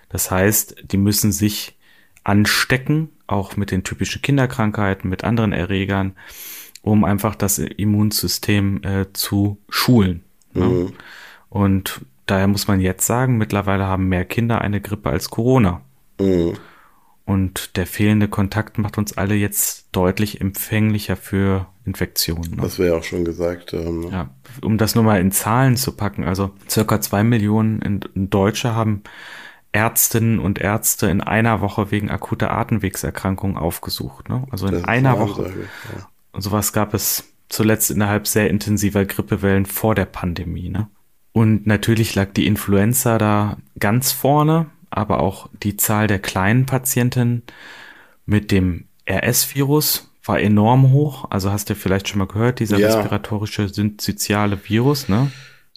das 0.09 0.31
heißt, 0.31 0.91
die 0.91 0.97
müssen 0.97 1.31
sich 1.31 1.77
anstecken, 2.23 3.09
auch 3.27 3.57
mit 3.57 3.71
den 3.71 3.83
typischen 3.83 4.21
Kinderkrankheiten, 4.21 5.09
mit 5.09 5.23
anderen 5.23 5.53
Erregern, 5.53 6.13
um 6.81 7.03
einfach 7.03 7.35
das 7.35 7.59
Immunsystem 7.59 8.81
äh, 8.83 9.05
zu 9.13 9.57
schulen. 9.69 10.23
Ne? 10.53 10.65
Mhm. 10.65 10.93
Und 11.49 12.01
daher 12.25 12.47
muss 12.47 12.67
man 12.67 12.79
jetzt 12.79 13.05
sagen, 13.05 13.37
mittlerweile 13.37 13.85
haben 13.85 14.07
mehr 14.07 14.25
Kinder 14.25 14.61
eine 14.61 14.81
Grippe 14.81 15.09
als 15.09 15.29
Corona. 15.29 15.81
Mhm. 16.19 16.53
Und 17.27 17.75
der 17.75 17.85
fehlende 17.85 18.29
Kontakt 18.29 18.77
macht 18.77 18.97
uns 18.97 19.17
alle 19.17 19.35
jetzt 19.35 19.89
deutlich 19.91 20.39
empfänglicher 20.39 21.17
für 21.17 21.67
Infektionen. 21.83 22.51
Ne? 22.51 22.61
Das 22.61 22.79
wäre 22.79 22.95
auch 22.95 23.03
schon 23.03 23.25
gesagt. 23.25 23.73
Ähm, 23.73 24.05
ne? 24.05 24.11
Ja, 24.11 24.29
um 24.61 24.77
das 24.77 24.95
nur 24.95 25.03
mal 25.03 25.19
in 25.19 25.33
Zahlen 25.33 25.75
zu 25.75 25.91
packen. 25.91 26.23
Also 26.23 26.51
circa 26.69 27.01
zwei 27.01 27.25
Millionen 27.25 27.99
Deutsche 28.15 28.73
haben 28.73 29.03
Ärztinnen 29.73 30.39
und 30.39 30.59
Ärzte 30.59 31.07
in 31.07 31.19
einer 31.19 31.59
Woche 31.59 31.91
wegen 31.91 32.09
akuter 32.09 32.51
Atemwegserkrankungen 32.51 33.57
aufgesucht. 33.57 34.29
Ne? 34.29 34.47
Also 34.49 34.67
in 34.67 34.75
das 34.75 34.85
einer 34.85 35.19
Woche. 35.19 35.51
Ja. 35.97 36.07
Und 36.31 36.43
sowas 36.43 36.71
gab 36.71 36.93
es 36.93 37.25
zuletzt 37.49 37.91
innerhalb 37.91 38.25
sehr 38.25 38.49
intensiver 38.49 39.03
Grippewellen 39.03 39.65
vor 39.65 39.95
der 39.95 40.05
Pandemie. 40.05 40.69
Ne? 40.69 40.87
Und 41.33 41.67
natürlich 41.67 42.15
lag 42.15 42.31
die 42.31 42.47
Influenza 42.47 43.17
da 43.17 43.57
ganz 43.77 44.13
vorne 44.13 44.67
aber 44.89 45.19
auch 45.19 45.49
die 45.63 45.77
Zahl 45.77 46.07
der 46.07 46.19
kleinen 46.19 46.65
Patienten 46.65 47.43
mit 48.25 48.51
dem 48.51 48.85
RS-Virus 49.09 50.09
war 50.23 50.39
enorm 50.39 50.91
hoch. 50.91 51.25
Also 51.29 51.51
hast 51.51 51.69
du 51.69 51.75
vielleicht 51.75 52.07
schon 52.07 52.19
mal 52.19 52.27
gehört, 52.27 52.59
dieser 52.59 52.77
ja. 52.77 52.87
respiratorische 52.87 53.69
synzytiale 53.69 54.59
Virus, 54.67 55.09
ne? 55.09 55.31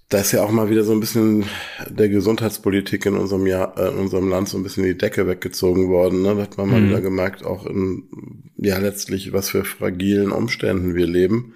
Da 0.09 0.19
ist 0.19 0.33
ja 0.33 0.43
auch 0.43 0.50
mal 0.50 0.69
wieder 0.69 0.83
so 0.83 0.90
ein 0.90 0.99
bisschen 0.99 1.45
der 1.88 2.09
Gesundheitspolitik 2.09 3.07
in 3.07 3.14
unserem 3.14 3.47
Jahr, 3.47 3.79
äh, 3.79 3.90
in 3.90 3.95
unserem 3.95 4.29
Land 4.29 4.49
so 4.49 4.59
ein 4.59 4.64
bisschen 4.64 4.83
die 4.83 4.99
Decke 4.99 5.29
weggezogen 5.29 5.88
worden. 5.88 6.23
Ne? 6.23 6.35
Da 6.35 6.43
hat 6.43 6.59
man 6.59 6.69
mal 6.69 6.81
mhm. 6.81 6.88
wieder 6.88 7.00
gemerkt, 7.00 7.45
auch 7.45 7.64
in, 7.64 8.43
ja, 8.57 8.79
letztlich, 8.79 9.33
was 9.33 9.50
für 9.50 9.64
fragilen 9.64 10.33
Umständen 10.33 10.97
wir 10.97 11.07
leben. 11.07 11.55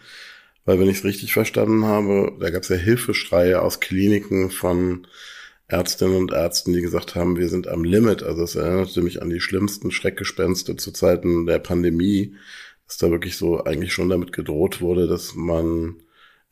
Weil, 0.65 0.79
wenn 0.79 0.89
ich 0.89 0.99
es 0.99 1.05
richtig 1.05 1.33
verstanden 1.33 1.85
habe, 1.85 2.33
da 2.39 2.51
gab 2.51 2.63
es 2.63 2.69
ja 2.69 2.77
Hilfeschreie 2.77 3.61
aus 3.61 3.81
Kliniken 3.81 4.51
von 4.51 5.09
Ärztinnen 5.66 6.16
und 6.16 6.33
Ärzten, 6.33 6.73
die 6.73 6.83
gesagt 6.83 7.14
haben, 7.14 7.37
wir 7.38 7.49
sind 7.49 7.68
am 7.68 7.85
Limit. 7.85 8.23
Also 8.23 8.42
es 8.42 8.54
erinnerte 8.54 9.02
mich 9.02 9.23
an 9.23 9.30
die 9.30 9.40
schlimmsten 9.40 9.90
Schreckgespenste 9.90 10.76
zu 10.76 10.92
Zeiten 10.92 11.47
der 11.47 11.59
Pandemie, 11.59 12.35
dass 12.87 12.99
da 12.99 13.11
wirklich 13.11 13.37
so 13.37 13.64
eigentlich 13.64 13.92
schon 13.92 14.11
damit 14.11 14.33
gedroht 14.33 14.80
wurde, 14.80 15.06
dass 15.06 15.35
man 15.35 15.97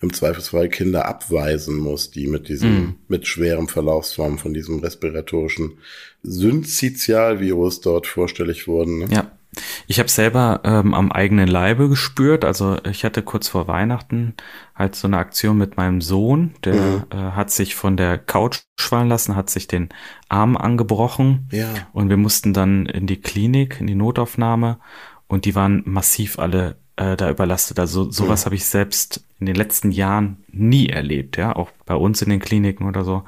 im 0.00 0.12
Zweifelsfall 0.12 0.68
Kinder 0.68 1.06
abweisen 1.06 1.76
muss, 1.76 2.10
die 2.10 2.26
mit 2.26 2.48
diesem, 2.48 2.70
mm. 2.70 2.96
mit 3.06 3.26
schwerem 3.26 3.68
Verlaufsform 3.68 4.38
von 4.38 4.52
diesem 4.52 4.80
respiratorischen 4.80 5.78
Syncytialvirus 6.22 7.80
dort 7.82 8.08
vorstellig 8.08 8.66
wurden. 8.66 8.98
Ne? 8.98 9.08
Ja. 9.10 9.38
Ich 9.86 9.98
habe 9.98 10.08
selber 10.08 10.60
ähm, 10.64 10.94
am 10.94 11.12
eigenen 11.12 11.46
Leibe 11.46 11.88
gespürt. 11.88 12.44
Also 12.44 12.78
ich 12.84 13.04
hatte 13.04 13.22
kurz 13.22 13.48
vor 13.48 13.68
Weihnachten 13.68 14.34
halt 14.74 14.94
so 14.94 15.06
eine 15.06 15.18
Aktion 15.18 15.58
mit 15.58 15.76
meinem 15.76 16.00
Sohn. 16.00 16.54
Der 16.64 16.74
mhm. 16.74 17.04
äh, 17.10 17.16
hat 17.16 17.50
sich 17.50 17.74
von 17.74 17.96
der 17.96 18.18
Couch 18.18 18.60
fallen 18.78 19.08
lassen, 19.08 19.36
hat 19.36 19.50
sich 19.50 19.66
den 19.68 19.90
Arm 20.28 20.56
angebrochen. 20.56 21.48
Ja. 21.52 21.68
Und 21.92 22.08
wir 22.08 22.16
mussten 22.16 22.54
dann 22.54 22.86
in 22.86 23.06
die 23.06 23.20
Klinik, 23.20 23.78
in 23.80 23.86
die 23.86 23.94
Notaufnahme. 23.94 24.78
Und 25.26 25.44
die 25.44 25.54
waren 25.54 25.82
massiv 25.84 26.38
alle 26.38 26.76
äh, 26.96 27.16
da 27.16 27.30
überlastet. 27.30 27.78
Also 27.78 28.10
sowas 28.10 28.42
mhm. 28.42 28.46
habe 28.46 28.54
ich 28.54 28.64
selbst 28.64 29.24
in 29.38 29.46
den 29.46 29.56
letzten 29.56 29.90
Jahren 29.90 30.44
nie 30.48 30.88
erlebt, 30.88 31.36
ja, 31.36 31.56
auch 31.56 31.70
bei 31.84 31.94
uns 31.94 32.22
in 32.22 32.30
den 32.30 32.38
Kliniken 32.40 32.86
oder 32.86 33.04
so. 33.04 33.24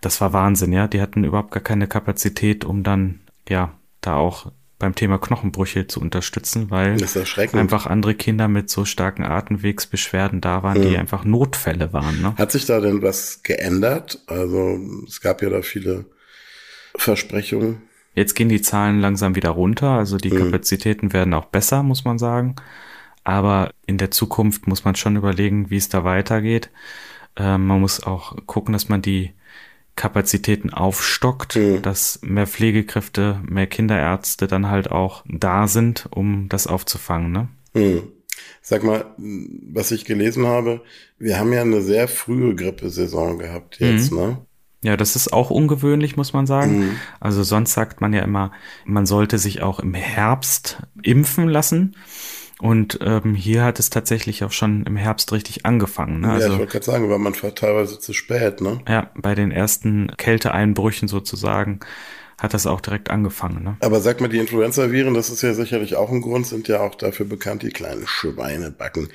Das 0.00 0.20
war 0.20 0.32
Wahnsinn, 0.32 0.72
ja. 0.72 0.88
Die 0.88 1.00
hatten 1.00 1.24
überhaupt 1.24 1.50
gar 1.50 1.62
keine 1.62 1.86
Kapazität, 1.86 2.64
um 2.64 2.82
dann, 2.82 3.20
ja, 3.48 3.72
da 4.00 4.16
auch 4.16 4.50
beim 4.78 4.94
Thema 4.94 5.18
Knochenbrüche 5.18 5.86
zu 5.86 6.00
unterstützen, 6.00 6.70
weil 6.70 6.96
einfach 7.52 7.86
andere 7.86 8.14
Kinder 8.14 8.46
mit 8.48 8.70
so 8.70 8.84
starken 8.84 9.24
Atemwegsbeschwerden 9.24 10.40
da 10.40 10.62
waren, 10.62 10.78
mhm. 10.78 10.82
die 10.82 10.96
einfach 10.96 11.24
Notfälle 11.24 11.92
waren. 11.92 12.20
Ne? 12.20 12.34
Hat 12.36 12.52
sich 12.52 12.66
da 12.66 12.80
denn 12.80 13.02
was 13.02 13.42
geändert? 13.42 14.22
Also 14.26 14.78
es 15.06 15.20
gab 15.20 15.42
ja 15.42 15.50
da 15.50 15.62
viele 15.62 16.04
Versprechungen. 16.96 17.82
Jetzt 18.14 18.34
gehen 18.34 18.48
die 18.48 18.62
Zahlen 18.62 19.00
langsam 19.00 19.36
wieder 19.36 19.50
runter, 19.50 19.90
also 19.90 20.16
die 20.16 20.30
mhm. 20.30 20.38
Kapazitäten 20.38 21.12
werden 21.12 21.34
auch 21.34 21.46
besser, 21.46 21.82
muss 21.82 22.04
man 22.04 22.18
sagen. 22.18 22.56
Aber 23.24 23.72
in 23.86 23.98
der 23.98 24.10
Zukunft 24.10 24.66
muss 24.66 24.84
man 24.84 24.94
schon 24.94 25.16
überlegen, 25.16 25.70
wie 25.70 25.76
es 25.76 25.88
da 25.88 26.04
weitergeht. 26.04 26.70
Äh, 27.36 27.58
man 27.58 27.80
muss 27.80 28.02
auch 28.02 28.36
gucken, 28.46 28.72
dass 28.72 28.88
man 28.88 29.02
die 29.02 29.32
Kapazitäten 29.98 30.72
aufstockt, 30.72 31.56
mhm. 31.56 31.82
dass 31.82 32.20
mehr 32.22 32.46
Pflegekräfte, 32.46 33.42
mehr 33.46 33.66
Kinderärzte 33.66 34.46
dann 34.46 34.68
halt 34.70 34.90
auch 34.90 35.24
da 35.28 35.66
sind, 35.66 36.06
um 36.10 36.48
das 36.48 36.68
aufzufangen. 36.68 37.32
Ne? 37.32 37.48
Mhm. 37.74 38.02
Sag 38.62 38.84
mal, 38.84 39.06
was 39.16 39.90
ich 39.90 40.04
gelesen 40.04 40.46
habe, 40.46 40.82
wir 41.18 41.38
haben 41.38 41.52
ja 41.52 41.62
eine 41.62 41.82
sehr 41.82 42.06
frühe 42.06 42.54
Grippesaison 42.54 43.38
gehabt 43.38 43.80
jetzt, 43.80 44.12
mhm. 44.12 44.18
ne? 44.18 44.38
Ja, 44.80 44.96
das 44.96 45.16
ist 45.16 45.32
auch 45.32 45.50
ungewöhnlich, 45.50 46.16
muss 46.16 46.32
man 46.32 46.46
sagen. 46.46 46.78
Mhm. 46.78 46.96
Also 47.18 47.42
sonst 47.42 47.72
sagt 47.72 48.00
man 48.00 48.12
ja 48.12 48.22
immer, 48.22 48.52
man 48.84 49.06
sollte 49.06 49.38
sich 49.38 49.60
auch 49.60 49.80
im 49.80 49.92
Herbst 49.94 50.80
impfen 51.02 51.48
lassen. 51.48 51.96
Und 52.60 52.98
ähm, 53.02 53.34
hier 53.34 53.62
hat 53.62 53.78
es 53.78 53.88
tatsächlich 53.90 54.42
auch 54.42 54.50
schon 54.50 54.84
im 54.84 54.96
Herbst 54.96 55.32
richtig 55.32 55.64
angefangen. 55.64 56.20
Ne? 56.20 56.26
Ja, 56.26 56.34
also, 56.34 56.52
ich 56.52 56.58
wollte 56.58 56.72
gerade 56.72 56.84
sagen, 56.84 57.10
war 57.10 57.18
man 57.18 57.32
teilweise 57.32 58.00
zu 58.00 58.12
spät, 58.12 58.60
ne? 58.60 58.80
Ja, 58.88 59.10
bei 59.14 59.34
den 59.34 59.52
ersten 59.52 60.10
Kälteeinbrüchen 60.16 61.06
sozusagen 61.06 61.80
hat 62.40 62.54
das 62.54 62.66
auch 62.66 62.80
direkt 62.80 63.10
angefangen. 63.10 63.64
Ne? 63.64 63.76
Aber 63.80 64.00
sag 64.00 64.20
mal, 64.20 64.28
die 64.28 64.38
Influenza-Viren, 64.38 65.14
das 65.14 65.30
ist 65.30 65.42
ja 65.42 65.54
sicherlich 65.54 65.96
auch 65.96 66.10
ein 66.10 66.20
Grund, 66.20 66.46
sind 66.46 66.68
ja 66.68 66.80
auch 66.80 66.94
dafür 66.94 67.26
bekannt, 67.26 67.62
die 67.62 67.70
kleinen 67.70 68.06
Schweinebacken. 68.06 69.08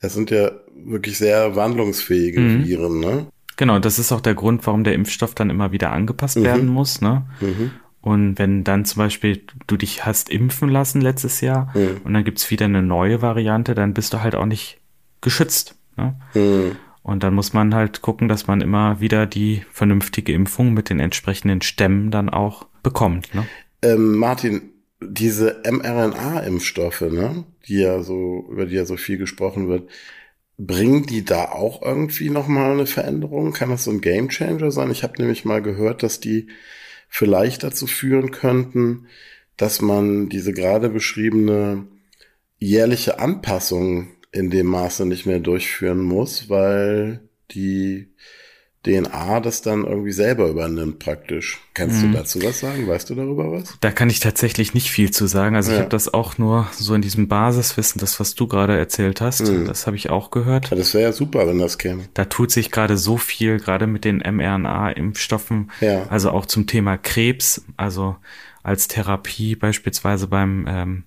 Das 0.00 0.14
sind 0.14 0.30
ja 0.30 0.52
wirklich 0.74 1.16
sehr 1.16 1.56
wandlungsfähige 1.56 2.40
mhm. 2.40 2.64
Viren, 2.64 3.00
ne? 3.00 3.26
Genau, 3.56 3.78
das 3.78 3.98
ist 3.98 4.12
auch 4.12 4.20
der 4.20 4.34
Grund, 4.34 4.66
warum 4.66 4.84
der 4.84 4.92
Impfstoff 4.92 5.34
dann 5.34 5.48
immer 5.48 5.72
wieder 5.72 5.90
angepasst 5.90 6.36
mhm. 6.36 6.44
werden 6.44 6.66
muss, 6.66 7.00
ne? 7.00 7.26
Mhm. 7.40 7.70
Und 8.06 8.38
wenn 8.38 8.62
dann 8.62 8.84
zum 8.84 9.00
Beispiel 9.00 9.42
du 9.66 9.76
dich 9.76 10.06
hast 10.06 10.30
impfen 10.30 10.68
lassen 10.68 11.00
letztes 11.00 11.40
Jahr 11.40 11.72
mhm. 11.74 12.02
und 12.04 12.14
dann 12.14 12.22
gibt's 12.22 12.52
wieder 12.52 12.66
eine 12.66 12.80
neue 12.80 13.20
Variante, 13.20 13.74
dann 13.74 13.94
bist 13.94 14.12
du 14.12 14.22
halt 14.22 14.36
auch 14.36 14.46
nicht 14.46 14.78
geschützt. 15.22 15.74
Ne? 15.96 16.14
Mhm. 16.34 16.76
Und 17.02 17.24
dann 17.24 17.34
muss 17.34 17.52
man 17.52 17.74
halt 17.74 18.02
gucken, 18.02 18.28
dass 18.28 18.46
man 18.46 18.60
immer 18.60 19.00
wieder 19.00 19.26
die 19.26 19.64
vernünftige 19.72 20.32
Impfung 20.32 20.72
mit 20.72 20.88
den 20.88 21.00
entsprechenden 21.00 21.62
Stämmen 21.62 22.12
dann 22.12 22.28
auch 22.28 22.66
bekommt. 22.84 23.34
Ne? 23.34 23.44
Ähm, 23.82 24.16
Martin, 24.18 24.70
diese 25.00 25.60
mRNA-Impfstoffe, 25.68 27.00
ne, 27.00 27.42
die 27.66 27.78
ja 27.78 28.04
so, 28.04 28.46
über 28.48 28.66
die 28.66 28.76
ja 28.76 28.84
so 28.84 28.96
viel 28.96 29.18
gesprochen 29.18 29.66
wird, 29.66 29.90
bringen 30.58 31.06
die 31.06 31.24
da 31.24 31.46
auch 31.46 31.82
irgendwie 31.82 32.30
nochmal 32.30 32.70
eine 32.70 32.86
Veränderung? 32.86 33.52
Kann 33.52 33.70
das 33.70 33.82
so 33.82 33.90
ein 33.90 34.00
Gamechanger 34.00 34.70
sein? 34.70 34.92
Ich 34.92 35.02
habe 35.02 35.14
nämlich 35.18 35.44
mal 35.44 35.60
gehört, 35.60 36.04
dass 36.04 36.20
die 36.20 36.46
vielleicht 37.08 37.62
dazu 37.62 37.86
führen 37.86 38.30
könnten, 38.30 39.06
dass 39.56 39.80
man 39.80 40.28
diese 40.28 40.52
gerade 40.52 40.88
beschriebene 40.88 41.86
jährliche 42.58 43.18
Anpassung 43.18 44.08
in 44.32 44.50
dem 44.50 44.66
Maße 44.66 45.06
nicht 45.06 45.26
mehr 45.26 45.40
durchführen 45.40 46.00
muss, 46.00 46.48
weil 46.48 47.28
die 47.50 48.12
DNA 48.86 49.40
das 49.40 49.62
dann 49.62 49.84
irgendwie 49.84 50.12
selber 50.12 50.48
übernimmt 50.48 51.00
praktisch. 51.00 51.60
Kannst 51.74 52.02
mhm. 52.02 52.12
du 52.12 52.18
dazu 52.18 52.42
was 52.42 52.60
sagen? 52.60 52.86
Weißt 52.86 53.10
du 53.10 53.14
darüber 53.14 53.50
was? 53.50 53.76
Da 53.80 53.90
kann 53.90 54.08
ich 54.08 54.20
tatsächlich 54.20 54.74
nicht 54.74 54.90
viel 54.90 55.10
zu 55.10 55.26
sagen. 55.26 55.56
Also 55.56 55.70
ja. 55.70 55.76
ich 55.76 55.80
habe 55.80 55.90
das 55.90 56.14
auch 56.14 56.38
nur 56.38 56.68
so 56.72 56.94
in 56.94 57.02
diesem 57.02 57.28
Basiswissen, 57.28 58.00
das 58.00 58.20
was 58.20 58.34
du 58.34 58.46
gerade 58.46 58.78
erzählt 58.78 59.20
hast, 59.20 59.48
mhm. 59.48 59.66
das 59.66 59.86
habe 59.86 59.96
ich 59.96 60.10
auch 60.10 60.30
gehört. 60.30 60.70
Ja, 60.70 60.76
das 60.76 60.94
wäre 60.94 61.04
ja 61.04 61.12
super, 61.12 61.46
wenn 61.46 61.58
das 61.58 61.78
käme. 61.78 62.04
Da 62.14 62.26
tut 62.26 62.52
sich 62.52 62.70
gerade 62.70 62.96
so 62.96 63.16
viel, 63.16 63.58
gerade 63.58 63.86
mit 63.86 64.04
den 64.04 64.18
mRNA-Impfstoffen, 64.18 65.70
ja. 65.80 66.06
also 66.08 66.30
auch 66.30 66.46
zum 66.46 66.66
Thema 66.66 66.96
Krebs, 66.96 67.64
also 67.76 68.16
als 68.62 68.88
Therapie 68.88 69.56
beispielsweise 69.56 70.28
beim 70.28 70.66
ähm, 70.68 71.04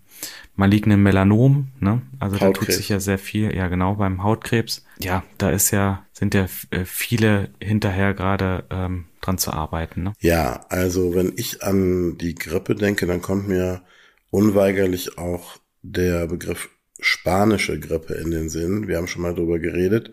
malignen 0.56 1.02
Melanom, 1.02 1.70
ne? 1.80 2.02
Also 2.20 2.36
Hautkrebs. 2.36 2.60
da 2.60 2.66
tut 2.66 2.74
sich 2.74 2.90
ja 2.90 3.00
sehr 3.00 3.18
viel, 3.18 3.56
ja 3.56 3.68
genau, 3.68 3.96
beim 3.96 4.24
Hautkrebs. 4.24 4.86
Ja, 5.00 5.24
da 5.38 5.50
ist 5.50 5.72
ja, 5.72 6.06
sind 6.12 6.34
ja 6.34 6.48
äh, 6.72 6.86
viele 6.86 7.50
hinterher 7.62 8.14
gerade 8.14 8.66
ähm, 8.70 9.06
dran 9.22 9.38
zu 9.38 9.52
arbeiten. 9.52 10.04
Ne? 10.04 10.14
Ja, 10.20 10.66
also 10.70 11.16
wenn 11.16 11.34
ich 11.38 11.64
an 11.64 12.18
die 12.18 12.36
Grippe 12.36 12.76
denke, 12.76 13.08
dann 13.08 13.22
kommt 13.22 13.48
mir 13.48 13.84
unweigerlich 14.30 15.18
auch 15.18 15.58
der 15.82 16.28
Begriff 16.28 16.70
spanische 17.00 17.80
Grippe 17.80 18.16
in 18.16 18.32
den 18.32 18.50
Sinn. 18.50 18.88
Wir 18.88 18.98
haben 18.98 19.08
schon 19.08 19.22
mal 19.22 19.34
drüber 19.34 19.60
geredet. 19.60 20.12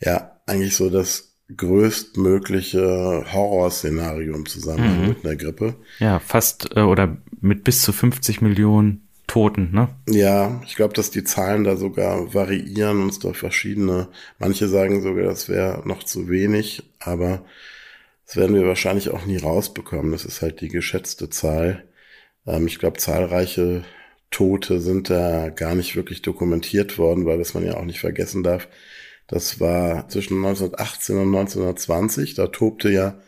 Ja, 0.00 0.40
eigentlich 0.46 0.76
so 0.76 0.90
das 0.90 1.36
größtmögliche 1.56 3.24
Horrorszenario 3.32 4.34
im 4.34 4.46
Zusammenhang 4.46 5.02
mhm. 5.02 5.08
mit 5.08 5.24
einer 5.24 5.36
Grippe. 5.36 5.76
Ja, 5.98 6.18
fast 6.18 6.76
äh, 6.76 6.80
oder 6.80 7.18
mit 7.40 7.64
bis 7.64 7.82
zu 7.82 7.92
50 7.92 8.40
Millionen 8.40 9.07
Toten, 9.38 9.70
ne? 9.72 9.88
Ja, 10.08 10.60
ich 10.66 10.74
glaube, 10.74 10.94
dass 10.94 11.12
die 11.12 11.22
Zahlen 11.22 11.62
da 11.62 11.76
sogar 11.76 12.34
variieren 12.34 13.02
und 13.02 13.10
es 13.10 13.20
da 13.20 13.32
verschiedene. 13.32 14.08
Manche 14.40 14.66
sagen 14.66 15.00
sogar, 15.00 15.26
das 15.26 15.48
wäre 15.48 15.82
noch 15.86 16.02
zu 16.02 16.28
wenig, 16.28 16.82
aber 16.98 17.44
das 18.26 18.34
werden 18.34 18.56
wir 18.56 18.66
wahrscheinlich 18.66 19.10
auch 19.10 19.26
nie 19.26 19.36
rausbekommen. 19.36 20.10
Das 20.10 20.24
ist 20.24 20.42
halt 20.42 20.60
die 20.60 20.66
geschätzte 20.66 21.30
Zahl. 21.30 21.84
Ähm, 22.48 22.66
ich 22.66 22.80
glaube, 22.80 22.98
zahlreiche 22.98 23.84
Tote 24.32 24.80
sind 24.80 25.08
da 25.08 25.50
gar 25.50 25.76
nicht 25.76 25.94
wirklich 25.94 26.20
dokumentiert 26.20 26.98
worden, 26.98 27.24
weil 27.24 27.38
das 27.38 27.54
man 27.54 27.64
ja 27.64 27.76
auch 27.76 27.84
nicht 27.84 28.00
vergessen 28.00 28.42
darf. 28.42 28.66
Das 29.28 29.60
war 29.60 30.08
zwischen 30.08 30.38
1918 30.38 31.16
und 31.16 31.28
1920. 31.28 32.34
Da 32.34 32.48
tobte 32.48 32.90
ja 32.90 33.20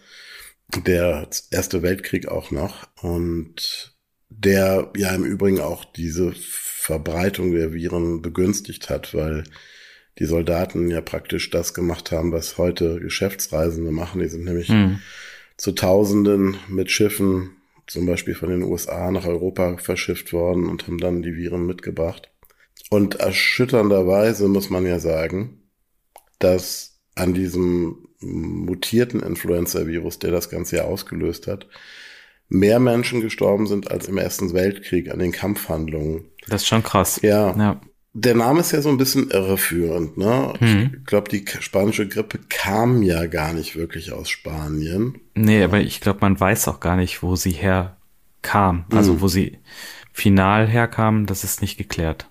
der 0.74 1.28
Erste 1.52 1.82
Weltkrieg 1.82 2.26
auch 2.26 2.50
noch. 2.50 2.88
Und 3.00 3.94
der 4.30 4.90
ja 4.96 5.14
im 5.14 5.24
Übrigen 5.24 5.60
auch 5.60 5.84
diese 5.84 6.32
Verbreitung 6.32 7.52
der 7.52 7.74
Viren 7.74 8.22
begünstigt 8.22 8.88
hat, 8.88 9.12
weil 9.14 9.44
die 10.18 10.24
Soldaten 10.24 10.90
ja 10.90 11.00
praktisch 11.00 11.50
das 11.50 11.74
gemacht 11.74 12.12
haben, 12.12 12.32
was 12.32 12.56
heute 12.56 13.00
Geschäftsreisende 13.00 13.90
machen. 13.90 14.20
Die 14.20 14.28
sind 14.28 14.44
nämlich 14.44 14.68
mhm. 14.68 15.00
zu 15.56 15.72
Tausenden 15.72 16.56
mit 16.68 16.90
Schiffen, 16.90 17.56
zum 17.86 18.06
Beispiel 18.06 18.34
von 18.34 18.50
den 18.50 18.62
USA 18.62 19.10
nach 19.10 19.26
Europa 19.26 19.76
verschifft 19.78 20.32
worden 20.32 20.68
und 20.68 20.86
haben 20.86 20.98
dann 20.98 21.22
die 21.22 21.36
Viren 21.36 21.66
mitgebracht. 21.66 22.30
Und 22.88 23.16
erschütternderweise 23.16 24.48
muss 24.48 24.70
man 24.70 24.86
ja 24.86 24.98
sagen, 25.00 25.62
dass 26.38 27.00
an 27.14 27.34
diesem 27.34 28.08
mutierten 28.20 29.20
Influenza-Virus, 29.20 30.18
der 30.18 30.30
das 30.30 30.50
Ganze 30.50 30.76
ja 30.76 30.84
ausgelöst 30.84 31.46
hat, 31.46 31.66
mehr 32.50 32.80
Menschen 32.80 33.22
gestorben 33.22 33.66
sind 33.66 33.90
als 33.90 34.08
im 34.08 34.18
Ersten 34.18 34.52
Weltkrieg 34.52 35.10
an 35.10 35.20
den 35.20 35.32
Kampfhandlungen. 35.32 36.26
Das 36.48 36.62
ist 36.62 36.68
schon 36.68 36.82
krass. 36.82 37.20
Ja. 37.22 37.56
ja. 37.56 37.80
Der 38.12 38.34
Name 38.34 38.60
ist 38.60 38.72
ja 38.72 38.82
so 38.82 38.88
ein 38.88 38.98
bisschen 38.98 39.30
irreführend, 39.30 40.18
ne? 40.18 40.52
Mhm. 40.58 40.96
Ich 40.98 41.06
glaube, 41.06 41.30
die 41.30 41.44
spanische 41.60 42.08
Grippe 42.08 42.40
kam 42.48 43.02
ja 43.02 43.26
gar 43.26 43.52
nicht 43.52 43.76
wirklich 43.76 44.12
aus 44.12 44.28
Spanien. 44.28 45.20
Nee, 45.34 45.62
aber 45.62 45.80
ich 45.80 46.00
glaube, 46.00 46.18
man 46.22 46.38
weiß 46.38 46.66
auch 46.66 46.80
gar 46.80 46.96
nicht, 46.96 47.22
wo 47.22 47.36
sie 47.36 47.52
herkam. 47.52 48.84
Also 48.90 49.14
mhm. 49.14 49.20
wo 49.20 49.28
sie 49.28 49.58
final 50.12 50.66
herkam, 50.66 51.26
das 51.26 51.44
ist 51.44 51.62
nicht 51.62 51.78
geklärt. 51.78 52.28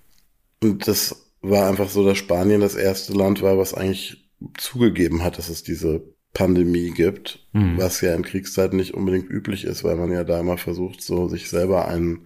Und 0.61 0.85
das 0.85 1.29
war 1.41 1.69
einfach 1.69 1.87
so, 1.87 2.05
dass 2.05 2.17
Spanien 2.17 2.59
das 2.59 2.75
erste 2.75 3.13
Land 3.13 3.41
war, 3.41 3.57
was 3.57 3.73
eigentlich 3.73 4.29
zugegeben 4.57 5.23
hat, 5.23 5.37
dass 5.37 5.47
es 5.47 5.63
diese 5.63 6.03
Pandemie 6.33 6.91
gibt, 6.91 7.39
mhm. 7.53 7.77
was 7.77 8.01
ja 8.01 8.13
in 8.13 8.23
Kriegszeiten 8.23 8.77
nicht 8.77 8.93
unbedingt 8.93 9.29
üblich 9.29 9.65
ist, 9.65 9.83
weil 9.83 9.95
man 9.95 10.11
ja 10.11 10.23
da 10.23 10.39
immer 10.39 10.57
versucht, 10.57 11.01
so 11.01 11.27
sich 11.27 11.49
selber 11.49 11.87
einen 11.87 12.25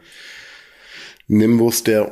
Nimbus 1.28 1.84
der 1.84 2.10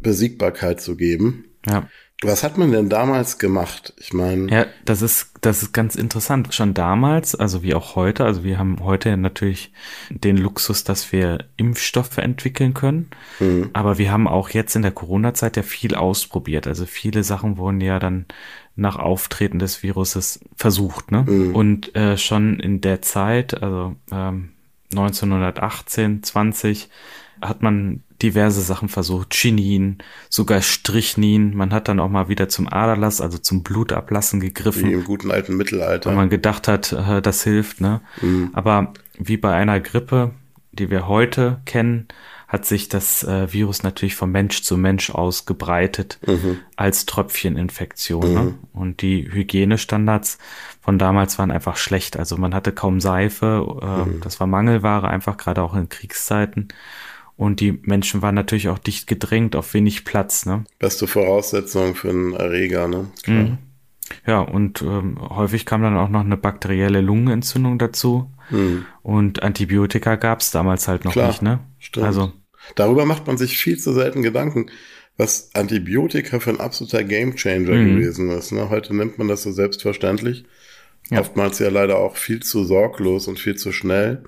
Besiegbarkeit 0.00 0.80
zu 0.80 0.96
geben. 0.96 1.44
Ja. 1.66 1.88
Was 2.22 2.42
hat 2.42 2.58
man 2.58 2.72
denn 2.72 2.88
damals 2.88 3.38
gemacht? 3.38 3.94
Ich 3.96 4.12
meine. 4.12 4.50
Ja, 4.50 4.66
das 4.84 5.02
ist, 5.02 5.34
das 5.40 5.62
ist 5.62 5.72
ganz 5.72 5.94
interessant. 5.94 6.52
Schon 6.52 6.74
damals, 6.74 7.36
also 7.36 7.62
wie 7.62 7.74
auch 7.74 7.94
heute, 7.94 8.24
also 8.24 8.42
wir 8.42 8.58
haben 8.58 8.82
heute 8.82 9.16
natürlich 9.16 9.72
den 10.10 10.36
Luxus, 10.36 10.82
dass 10.82 11.12
wir 11.12 11.44
Impfstoffe 11.56 12.18
entwickeln 12.18 12.74
können. 12.74 13.10
Mhm. 13.38 13.70
Aber 13.72 13.98
wir 13.98 14.10
haben 14.10 14.26
auch 14.26 14.50
jetzt 14.50 14.74
in 14.74 14.82
der 14.82 14.90
Corona-Zeit 14.90 15.56
ja 15.56 15.62
viel 15.62 15.94
ausprobiert. 15.94 16.66
Also 16.66 16.86
viele 16.86 17.22
Sachen 17.22 17.56
wurden 17.56 17.80
ja 17.80 18.00
dann 18.00 18.26
nach 18.78 18.96
Auftreten 18.96 19.58
des 19.58 19.82
Viruses 19.82 20.40
versucht, 20.56 21.10
ne? 21.10 21.24
Mhm. 21.26 21.54
Und 21.54 21.94
äh, 21.96 22.16
schon 22.16 22.60
in 22.60 22.80
der 22.80 23.02
Zeit, 23.02 23.60
also 23.62 23.96
ähm, 24.12 24.50
1918, 24.92 26.22
20, 26.22 26.88
hat 27.42 27.62
man 27.62 28.02
diverse 28.22 28.60
Sachen 28.60 28.88
versucht, 28.88 29.34
Chinin, 29.34 29.98
sogar 30.28 30.62
Strichnin. 30.62 31.56
Man 31.56 31.72
hat 31.72 31.88
dann 31.88 32.00
auch 32.00 32.08
mal 32.08 32.28
wieder 32.28 32.48
zum 32.48 32.68
Aderlass, 32.68 33.20
also 33.20 33.38
zum 33.38 33.62
Blutablassen 33.62 34.40
gegriffen. 34.40 34.88
Wie 34.88 34.92
im 34.92 35.04
guten 35.04 35.30
alten 35.30 35.56
Mittelalter. 35.56 36.10
Weil 36.10 36.16
man 36.16 36.30
gedacht 36.30 36.68
hat, 36.68 36.92
äh, 36.92 37.20
das 37.20 37.42
hilft, 37.42 37.80
ne? 37.80 38.00
Mhm. 38.22 38.50
Aber 38.54 38.92
wie 39.18 39.36
bei 39.36 39.54
einer 39.54 39.80
Grippe, 39.80 40.32
die 40.72 40.90
wir 40.90 41.08
heute 41.08 41.60
kennen, 41.64 42.06
hat 42.48 42.64
sich 42.64 42.88
das 42.88 43.22
äh, 43.24 43.52
Virus 43.52 43.82
natürlich 43.82 44.16
von 44.16 44.32
Mensch 44.32 44.62
zu 44.62 44.78
Mensch 44.78 45.10
ausgebreitet 45.10 46.18
mhm. 46.26 46.58
als 46.76 47.04
Tröpfcheninfektion. 47.04 48.32
Ne? 48.34 48.40
Mhm. 48.40 48.46
Ne? 48.46 48.54
Und 48.72 49.02
die 49.02 49.30
Hygienestandards 49.30 50.38
von 50.80 50.98
damals 50.98 51.38
waren 51.38 51.50
einfach 51.50 51.76
schlecht. 51.76 52.18
Also 52.18 52.38
man 52.38 52.54
hatte 52.54 52.72
kaum 52.72 53.00
Seife, 53.00 53.78
äh, 53.82 54.08
mhm. 54.08 54.20
das 54.22 54.40
war 54.40 54.46
Mangelware, 54.46 55.08
einfach 55.08 55.36
gerade 55.36 55.62
auch 55.62 55.74
in 55.74 55.90
Kriegszeiten. 55.90 56.68
Und 57.36 57.60
die 57.60 57.72
Menschen 57.82 58.22
waren 58.22 58.34
natürlich 58.34 58.68
auch 58.68 58.78
dicht 58.78 59.06
gedrängt 59.06 59.54
auf 59.54 59.74
wenig 59.74 60.06
Platz. 60.06 60.46
Ne? 60.46 60.64
Beste 60.78 61.06
Voraussetzung 61.06 61.94
für 61.94 62.08
einen 62.08 62.32
Erreger, 62.32 62.88
ne? 62.88 63.06
Klar. 63.22 63.36
Mhm. 63.36 63.58
Ja, 64.26 64.40
und 64.40 64.80
ähm, 64.82 65.18
häufig 65.20 65.66
kam 65.66 65.82
dann 65.82 65.96
auch 65.96 66.08
noch 66.08 66.24
eine 66.24 66.38
bakterielle 66.38 67.02
Lungenentzündung 67.02 67.78
dazu. 67.78 68.30
Mhm. 68.50 68.86
Und 69.02 69.42
Antibiotika 69.42 70.16
gab 70.16 70.40
es 70.40 70.50
damals 70.50 70.88
halt 70.88 71.04
noch 71.04 71.12
Klar, 71.12 71.28
nicht, 71.28 71.42
ne? 71.42 71.60
Stimmt. 71.78 72.06
Also 72.06 72.32
darüber 72.74 73.04
macht 73.04 73.26
man 73.26 73.38
sich 73.38 73.58
viel 73.58 73.78
zu 73.78 73.92
selten 73.92 74.22
Gedanken, 74.22 74.70
was 75.16 75.50
Antibiotika 75.54 76.40
für 76.40 76.50
ein 76.50 76.60
absoluter 76.60 77.02
Gamechanger 77.04 77.74
mhm. 77.74 77.96
gewesen 77.96 78.30
ist. 78.30 78.52
Ne? 78.52 78.70
Heute 78.70 78.94
nimmt 78.94 79.18
man 79.18 79.28
das 79.28 79.42
so 79.42 79.52
selbstverständlich. 79.52 80.44
Ja. 81.10 81.20
Oftmals 81.20 81.58
ja 81.58 81.70
leider 81.70 81.98
auch 81.98 82.16
viel 82.16 82.40
zu 82.40 82.64
sorglos 82.64 83.28
und 83.28 83.38
viel 83.38 83.56
zu 83.56 83.72
schnell 83.72 84.22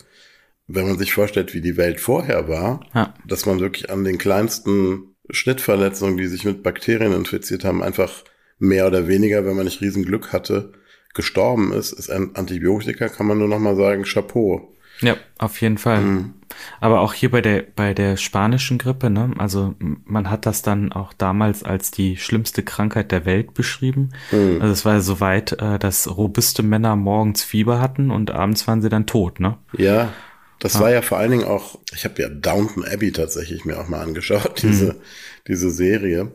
wenn 0.73 0.87
man 0.87 0.99
sich 0.99 1.13
vorstellt, 1.13 1.53
wie 1.53 1.61
die 1.61 1.77
Welt 1.77 2.01
vorher 2.01 2.49
war, 2.49 2.87
ja. 2.95 3.15
dass 3.27 3.45
man 3.45 3.61
wirklich 3.61 3.91
an 3.91 4.05
den 4.05 4.19
kleinsten 4.19 5.17
Schnittverletzungen, 5.29 6.17
die 6.17 6.27
sich 6.27 6.45
mit 6.45 6.63
Bakterien 6.63 7.13
infiziert 7.13 7.65
haben, 7.65 7.83
einfach 7.83 8.25
mehr 8.59 8.87
oder 8.87 9.09
weniger, 9.09 9.45
wenn 9.45 9.57
man 9.57 9.65
nicht 9.65 9.81
Riesenglück 9.81 10.33
hatte, 10.33 10.73
gestorben 11.13 11.73
ist, 11.73 11.93
ist 11.93 12.11
ein 12.11 12.37
Antibiotika, 12.37 13.09
kann 13.09 13.27
man 13.27 13.39
nur 13.39 13.49
noch 13.49 13.59
mal 13.59 13.75
sagen, 13.75 14.05
Chapeau. 14.05 14.73
Ja, 15.01 15.17
auf 15.39 15.61
jeden 15.61 15.79
Fall. 15.79 16.01
Mhm. 16.01 16.35
Aber 16.81 17.01
auch 17.01 17.15
hier 17.15 17.31
bei 17.31 17.41
der, 17.41 17.63
bei 17.75 17.95
der 17.95 18.17
spanischen 18.17 18.79
Grippe, 18.79 19.09
ne, 19.09 19.33
also 19.39 19.75
man 19.79 20.31
hat 20.31 20.47
das 20.47 20.63
dann 20.63 20.93
auch 20.93 21.13
damals 21.13 21.63
als 21.63 21.91
die 21.91 22.17
schlimmste 22.17 22.63
Krankheit 22.63 23.13
der 23.13 23.25
Welt 23.25 23.55
beschrieben. 23.55 24.11
Mhm. 24.31 24.59
Also 24.61 24.73
es 24.73 24.85
war 24.85 24.95
ja 24.95 25.01
so 25.01 25.21
weit, 25.21 25.53
äh, 25.53 25.79
dass 25.79 26.17
robuste 26.17 26.63
Männer 26.63 26.97
morgens 26.97 27.45
Fieber 27.45 27.81
hatten 27.81 28.11
und 28.11 28.31
abends 28.31 28.67
waren 28.67 28.83
sie 28.83 28.89
dann 28.89 29.07
tot, 29.07 29.41
ne? 29.41 29.59
Ja. 29.77 30.13
Das 30.59 30.77
ah. 30.77 30.81
war 30.81 30.91
ja 30.91 31.01
vor 31.01 31.19
allen 31.19 31.31
Dingen 31.31 31.45
auch, 31.45 31.79
ich 31.95 32.05
habe 32.05 32.21
ja 32.21 32.29
Downton 32.29 32.85
Abbey 32.85 33.13
tatsächlich 33.13 33.65
mir 33.65 33.81
auch 33.81 33.89
mal 33.89 34.03
angeschaut, 34.03 34.63
diese, 34.63 34.93
mhm. 34.93 35.01
diese 35.49 35.71
Serie, 35.71 36.33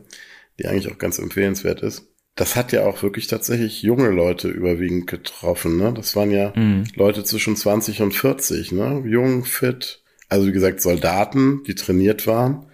die 0.58 0.66
eigentlich 0.66 0.92
auch 0.92 0.98
ganz 0.98 1.18
empfehlenswert 1.18 1.80
ist. 1.82 2.08
Das 2.36 2.54
hat 2.54 2.70
ja 2.70 2.84
auch 2.84 3.02
wirklich 3.02 3.26
tatsächlich 3.26 3.82
junge 3.82 4.10
Leute 4.10 4.48
überwiegend 4.48 5.06
getroffen. 5.06 5.78
Ne? 5.78 5.92
Das 5.94 6.14
waren 6.14 6.30
ja 6.30 6.52
mhm. 6.54 6.84
Leute 6.94 7.24
zwischen 7.24 7.56
20 7.56 8.02
und 8.02 8.12
40, 8.12 8.72
ne? 8.72 9.02
jung, 9.06 9.44
fit. 9.44 10.02
Also 10.28 10.46
wie 10.46 10.52
gesagt, 10.52 10.80
Soldaten, 10.80 11.62
die 11.66 11.74
trainiert 11.74 12.26
waren. 12.26 12.66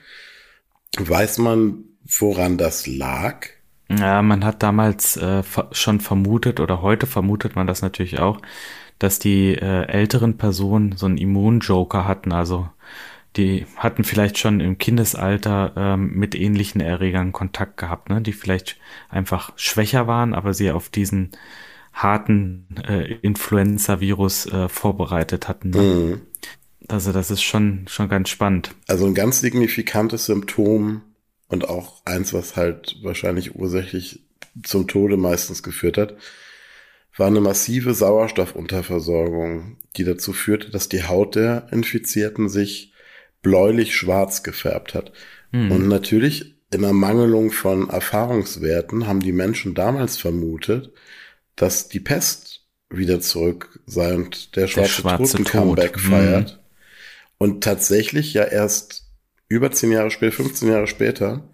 Weiß 0.98 1.38
man, 1.38 1.84
woran 2.04 2.58
das 2.58 2.86
lag? 2.86 3.46
Ja, 3.88 4.22
man 4.22 4.44
hat 4.44 4.62
damals 4.62 5.16
äh, 5.16 5.42
schon 5.72 6.00
vermutet 6.00 6.60
oder 6.60 6.82
heute 6.82 7.06
vermutet 7.06 7.56
man 7.56 7.66
das 7.66 7.82
natürlich 7.82 8.18
auch, 8.18 8.40
dass 8.98 9.18
die 9.18 9.54
äh, 9.54 9.86
älteren 9.86 10.38
Personen 10.38 10.96
so 10.96 11.06
einen 11.06 11.18
Immunjoker 11.18 12.06
hatten, 12.06 12.32
also 12.32 12.68
die 13.36 13.66
hatten 13.76 14.04
vielleicht 14.04 14.38
schon 14.38 14.60
im 14.60 14.78
Kindesalter 14.78 15.72
ähm, 15.76 16.12
mit 16.14 16.34
ähnlichen 16.34 16.80
Erregern 16.80 17.32
Kontakt 17.32 17.76
gehabt, 17.78 18.10
ne? 18.10 18.20
die 18.20 18.32
vielleicht 18.32 18.78
einfach 19.08 19.52
schwächer 19.56 20.06
waren, 20.06 20.34
aber 20.34 20.52
sie 20.52 20.70
auf 20.70 20.90
diesen 20.90 21.30
harten 21.92 22.66
äh, 22.88 23.14
Influenza-Virus 23.22 24.46
äh, 24.46 24.68
vorbereitet 24.68 25.48
hatten. 25.48 25.70
Ne? 25.70 25.80
Mhm. 25.80 26.20
Also 26.88 27.12
das 27.12 27.30
ist 27.30 27.42
schon, 27.42 27.86
schon 27.88 28.08
ganz 28.08 28.28
spannend. 28.28 28.74
Also 28.86 29.06
ein 29.06 29.14
ganz 29.14 29.40
signifikantes 29.40 30.26
Symptom 30.26 31.02
und 31.48 31.68
auch 31.68 32.02
eins, 32.04 32.32
was 32.32 32.56
halt 32.56 32.96
wahrscheinlich 33.02 33.54
ursächlich 33.54 34.24
zum 34.62 34.88
Tode 34.88 35.16
meistens 35.16 35.62
geführt 35.62 35.96
hat, 35.96 36.16
war 37.16 37.26
eine 37.26 37.40
massive 37.40 37.94
Sauerstoffunterversorgung, 37.94 39.76
die 39.96 40.04
dazu 40.04 40.32
führte, 40.32 40.70
dass 40.70 40.88
die 40.88 41.04
Haut 41.04 41.34
der 41.34 41.68
Infizierten 41.70 42.48
sich 42.48 42.91
bläulich-schwarz 43.42 44.42
gefärbt 44.42 44.94
hat. 44.94 45.12
Mhm. 45.50 45.70
Und 45.70 45.88
natürlich 45.88 46.54
in 46.72 46.84
Ermangelung 46.84 47.50
von 47.50 47.90
Erfahrungswerten 47.90 49.06
haben 49.06 49.20
die 49.20 49.32
Menschen 49.32 49.74
damals 49.74 50.16
vermutet, 50.16 50.90
dass 51.56 51.88
die 51.88 52.00
Pest 52.00 52.66
wieder 52.88 53.20
zurück 53.20 53.80
sei 53.86 54.14
und 54.14 54.56
der 54.56 54.66
schwarze, 54.66 54.80
der 54.80 55.00
schwarze 55.02 55.36
Toten-Comeback 55.38 55.92
Tod. 55.94 56.02
feiert. 56.02 56.52
Mhm. 56.52 56.62
Und 57.38 57.64
tatsächlich 57.64 58.32
ja 58.34 58.44
erst 58.44 59.06
über 59.48 59.70
zehn 59.70 59.92
Jahre 59.92 60.10
später, 60.10 60.36
15 60.36 60.68
Jahre 60.68 60.86
später, 60.86 61.48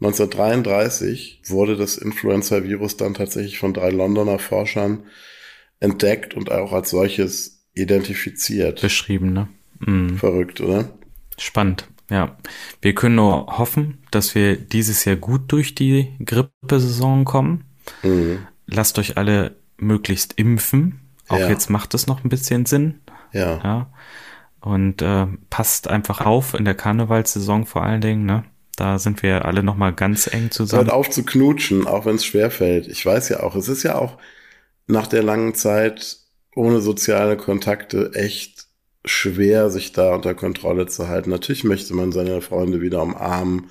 1933 0.00 1.42
wurde 1.46 1.76
das 1.76 1.96
Influenza-Virus 1.96 2.96
dann 2.96 3.14
tatsächlich 3.14 3.58
von 3.58 3.72
drei 3.72 3.90
Londoner 3.90 4.38
Forschern 4.38 5.04
entdeckt 5.80 6.34
und 6.34 6.50
auch 6.50 6.72
als 6.72 6.90
solches 6.90 7.64
identifiziert. 7.74 8.80
Beschrieben, 8.80 9.32
ne? 9.32 9.48
Mhm. 9.80 10.18
Verrückt, 10.18 10.60
oder? 10.60 10.92
Spannend, 11.38 11.88
ja. 12.10 12.36
Wir 12.80 12.94
können 12.94 13.16
nur 13.16 13.58
hoffen, 13.58 13.98
dass 14.10 14.34
wir 14.34 14.56
dieses 14.56 15.04
Jahr 15.04 15.16
gut 15.16 15.50
durch 15.52 15.74
die 15.74 16.14
Grippesaison 16.24 17.24
kommen. 17.24 17.64
Mhm. 18.02 18.46
Lasst 18.66 18.98
euch 18.98 19.16
alle 19.16 19.56
möglichst 19.76 20.34
impfen. 20.34 21.00
Auch 21.28 21.38
ja. 21.38 21.48
jetzt 21.48 21.70
macht 21.70 21.94
es 21.94 22.06
noch 22.06 22.24
ein 22.24 22.28
bisschen 22.28 22.66
Sinn. 22.66 23.00
Ja. 23.32 23.60
ja. 23.62 23.92
Und 24.60 25.02
äh, 25.02 25.26
passt 25.50 25.88
einfach 25.88 26.20
auf 26.20 26.54
in 26.54 26.64
der 26.64 26.74
Karnevalsaison 26.74 27.66
vor 27.66 27.82
allen 27.82 28.00
Dingen, 28.00 28.26
ne? 28.26 28.44
Da 28.76 28.98
sind 28.98 29.22
wir 29.22 29.44
alle 29.44 29.62
noch 29.62 29.76
mal 29.76 29.92
ganz 29.92 30.32
eng 30.32 30.50
zusammen. 30.50 30.84
Hört 30.84 30.94
auf 30.94 31.10
zu 31.10 31.24
knutschen, 31.24 31.86
auch 31.86 32.06
wenn 32.06 32.16
es 32.16 32.24
schwerfällt. 32.24 32.88
Ich 32.88 33.04
weiß 33.04 33.28
ja 33.28 33.42
auch, 33.42 33.54
es 33.54 33.68
ist 33.68 33.82
ja 33.82 33.96
auch 33.96 34.16
nach 34.86 35.06
der 35.06 35.22
langen 35.22 35.54
Zeit 35.54 36.16
ohne 36.54 36.80
soziale 36.80 37.36
Kontakte 37.36 38.12
echt 38.14 38.51
schwer, 39.04 39.70
sich 39.70 39.92
da 39.92 40.14
unter 40.14 40.34
Kontrolle 40.34 40.86
zu 40.86 41.08
halten. 41.08 41.30
Natürlich 41.30 41.64
möchte 41.64 41.94
man 41.94 42.12
seine 42.12 42.40
Freunde 42.40 42.80
wieder 42.80 43.02
umarmen 43.02 43.70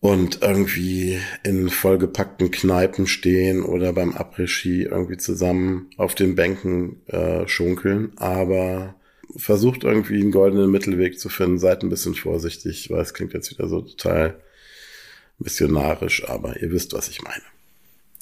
und 0.00 0.42
irgendwie 0.42 1.18
in 1.44 1.70
vollgepackten 1.70 2.50
Kneipen 2.50 3.06
stehen 3.06 3.62
oder 3.62 3.92
beim 3.92 4.12
Après-Ski 4.12 4.82
irgendwie 4.82 5.16
zusammen 5.16 5.88
auf 5.96 6.14
den 6.14 6.34
Bänken 6.34 7.00
äh, 7.06 7.46
schunkeln. 7.48 8.12
Aber 8.16 8.96
versucht 9.36 9.84
irgendwie 9.84 10.20
einen 10.20 10.30
goldenen 10.30 10.70
Mittelweg 10.70 11.18
zu 11.18 11.28
finden. 11.28 11.58
Seid 11.58 11.82
ein 11.82 11.88
bisschen 11.88 12.14
vorsichtig, 12.14 12.90
weil 12.90 13.00
es 13.00 13.14
klingt 13.14 13.32
jetzt 13.32 13.50
wieder 13.50 13.68
so 13.68 13.80
total 13.80 14.40
missionarisch, 15.38 16.28
aber 16.28 16.60
ihr 16.60 16.70
wisst, 16.70 16.92
was 16.92 17.08
ich 17.08 17.22
meine. 17.22 17.42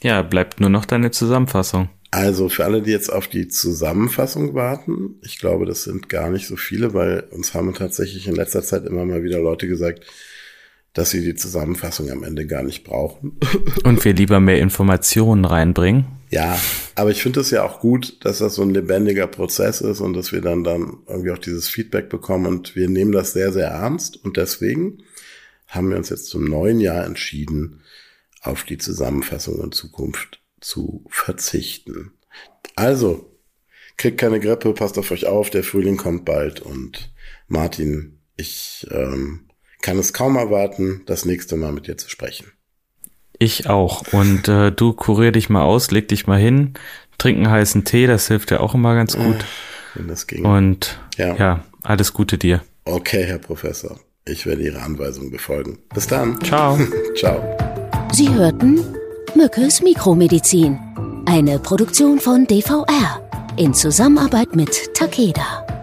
Ja, 0.03 0.23
bleibt 0.23 0.61
nur 0.61 0.71
noch 0.71 0.85
deine 0.85 1.11
Zusammenfassung. 1.11 1.89
Also 2.13 2.51
für 2.51 2.67
alle, 2.67 2.83
die 2.83 2.91
jetzt 2.91 3.11
auf 3.11 3.27
die 3.27 3.49
Zusammenfassung 3.49 4.53
warten, 4.53 5.15
ich 5.23 5.39
glaube, 5.39 5.65
das 5.65 5.85
sind 5.85 6.11
gar 6.11 6.29
nicht 6.29 6.47
so 6.47 6.57
viele, 6.57 6.93
weil 6.93 7.21
uns 7.31 7.55
haben 7.55 7.73
tatsächlich 7.73 8.29
in 8.29 8.35
letzter 8.35 8.63
Zeit 8.63 8.85
immer 8.85 9.07
mal 9.07 9.25
wieder 9.25 9.41
Leute 9.41 9.67
gesagt, 9.67 10.05
dass 10.93 11.09
sie 11.09 11.23
die 11.23 11.35
Zusammenfassung 11.35 12.11
am 12.11 12.23
Ende 12.23 12.47
gar 12.47 12.63
nicht 12.65 12.85
brauchen. 12.85 13.41
Und 13.85 14.05
wir 14.05 14.13
lieber 14.13 14.41
mehr 14.41 14.59
Informationen 14.59 15.47
reinbringen. 15.47 16.05
Ja, 16.29 16.61
aber 16.97 17.11
ich 17.11 17.23
finde 17.23 17.41
es 17.41 17.51
ja 17.51 17.65
auch 17.65 17.81
gut, 17.81 18.23
dass 18.27 18.41
das 18.41 18.57
so 18.57 18.63
ein 18.63 18.75
lebendiger 18.75 19.27
Prozess 19.27 19.81
ist 19.81 20.01
und 20.01 20.15
dass 20.15 20.33
wir 20.33 20.41
dann 20.41 20.65
dann 20.65 20.99
irgendwie 21.07 21.31
auch 21.31 21.39
dieses 21.39 21.69
Feedback 21.69 22.09
bekommen 22.09 22.47
und 22.47 22.77
wir 22.77 22.89
nehmen 22.89 23.13
das 23.13 23.33
sehr, 23.33 23.53
sehr 23.53 23.69
ernst 23.69 24.23
und 24.23 24.39
deswegen 24.39 25.03
haben 25.69 25.91
wir 25.91 25.97
uns 25.99 26.09
jetzt 26.09 26.27
zum 26.27 26.45
neuen 26.45 26.81
Jahr 26.81 27.05
entschieden, 27.05 27.81
auf 28.43 28.65
die 28.65 28.79
Zusammenfassung 28.79 29.63
in 29.63 29.73
Zukunft 29.73 30.42
zu 30.63 31.05
verzichten. 31.09 32.13
Also, 32.77 33.39
kriegt 33.97 34.19
keine 34.19 34.41
Grippe, 34.41 34.73
passt 34.73 34.99
auf 34.99 35.11
euch 35.11 35.27
auf, 35.27 35.51
der 35.51 35.65
Frühling 35.65 35.97
kommt 35.97 36.25
bald 36.25 36.61
und 36.61 37.13
Martin, 37.49 38.21
ich 38.37 38.87
ähm, 38.91 39.49
kann 39.83 39.99
es 39.99 40.13
kaum 40.13 40.37
erwarten, 40.37 41.03
das 41.07 41.25
nächste 41.25 41.57
Mal 41.57 41.73
mit 41.73 41.87
dir 41.87 41.99
zu 41.99 42.09
sprechen. 42.09 42.53
Ich 43.39 43.69
auch. 43.69 44.13
Und 44.13 44.49
äh, 44.49 44.71
du 44.71 44.93
kurier 44.93 45.33
dich 45.33 45.49
mal 45.49 45.63
aus, 45.63 45.91
leg 45.91 46.09
dich 46.09 46.27
mal 46.27 46.39
hin, 46.39 46.75
trink 47.19 47.39
einen 47.39 47.51
heißen 47.51 47.85
Tee, 47.85 48.07
das 48.07 48.29
hilft 48.29 48.51
ja 48.51 48.61
auch 48.61 48.75
immer 48.75 48.95
ganz 48.95 49.17
gut. 49.17 49.45
Wenn 49.95 50.09
das 50.09 50.27
ging. 50.27 50.45
Und 50.45 51.01
ja. 51.17 51.37
ja, 51.37 51.65
alles 51.83 52.13
Gute 52.13 52.39
dir. 52.39 52.63
Okay, 52.85 53.25
Herr 53.25 53.39
Professor. 53.39 54.01
Ich 54.25 54.47
werde 54.47 54.63
Ihre 54.63 54.81
Anweisung 54.81 55.31
befolgen. 55.31 55.81
Bis 55.93 56.07
dann. 56.07 56.41
Ciao. 56.41 56.79
Ciao. 57.17 57.43
Sie 58.13 58.33
hörten 58.33 58.81
Mückes 59.35 59.83
Mikromedizin. 59.83 60.79
Eine 61.27 61.59
Produktion 61.59 62.21
von 62.21 62.47
DVR 62.47 63.21
in 63.57 63.73
Zusammenarbeit 63.73 64.55
mit 64.55 64.95
Takeda. 64.95 65.82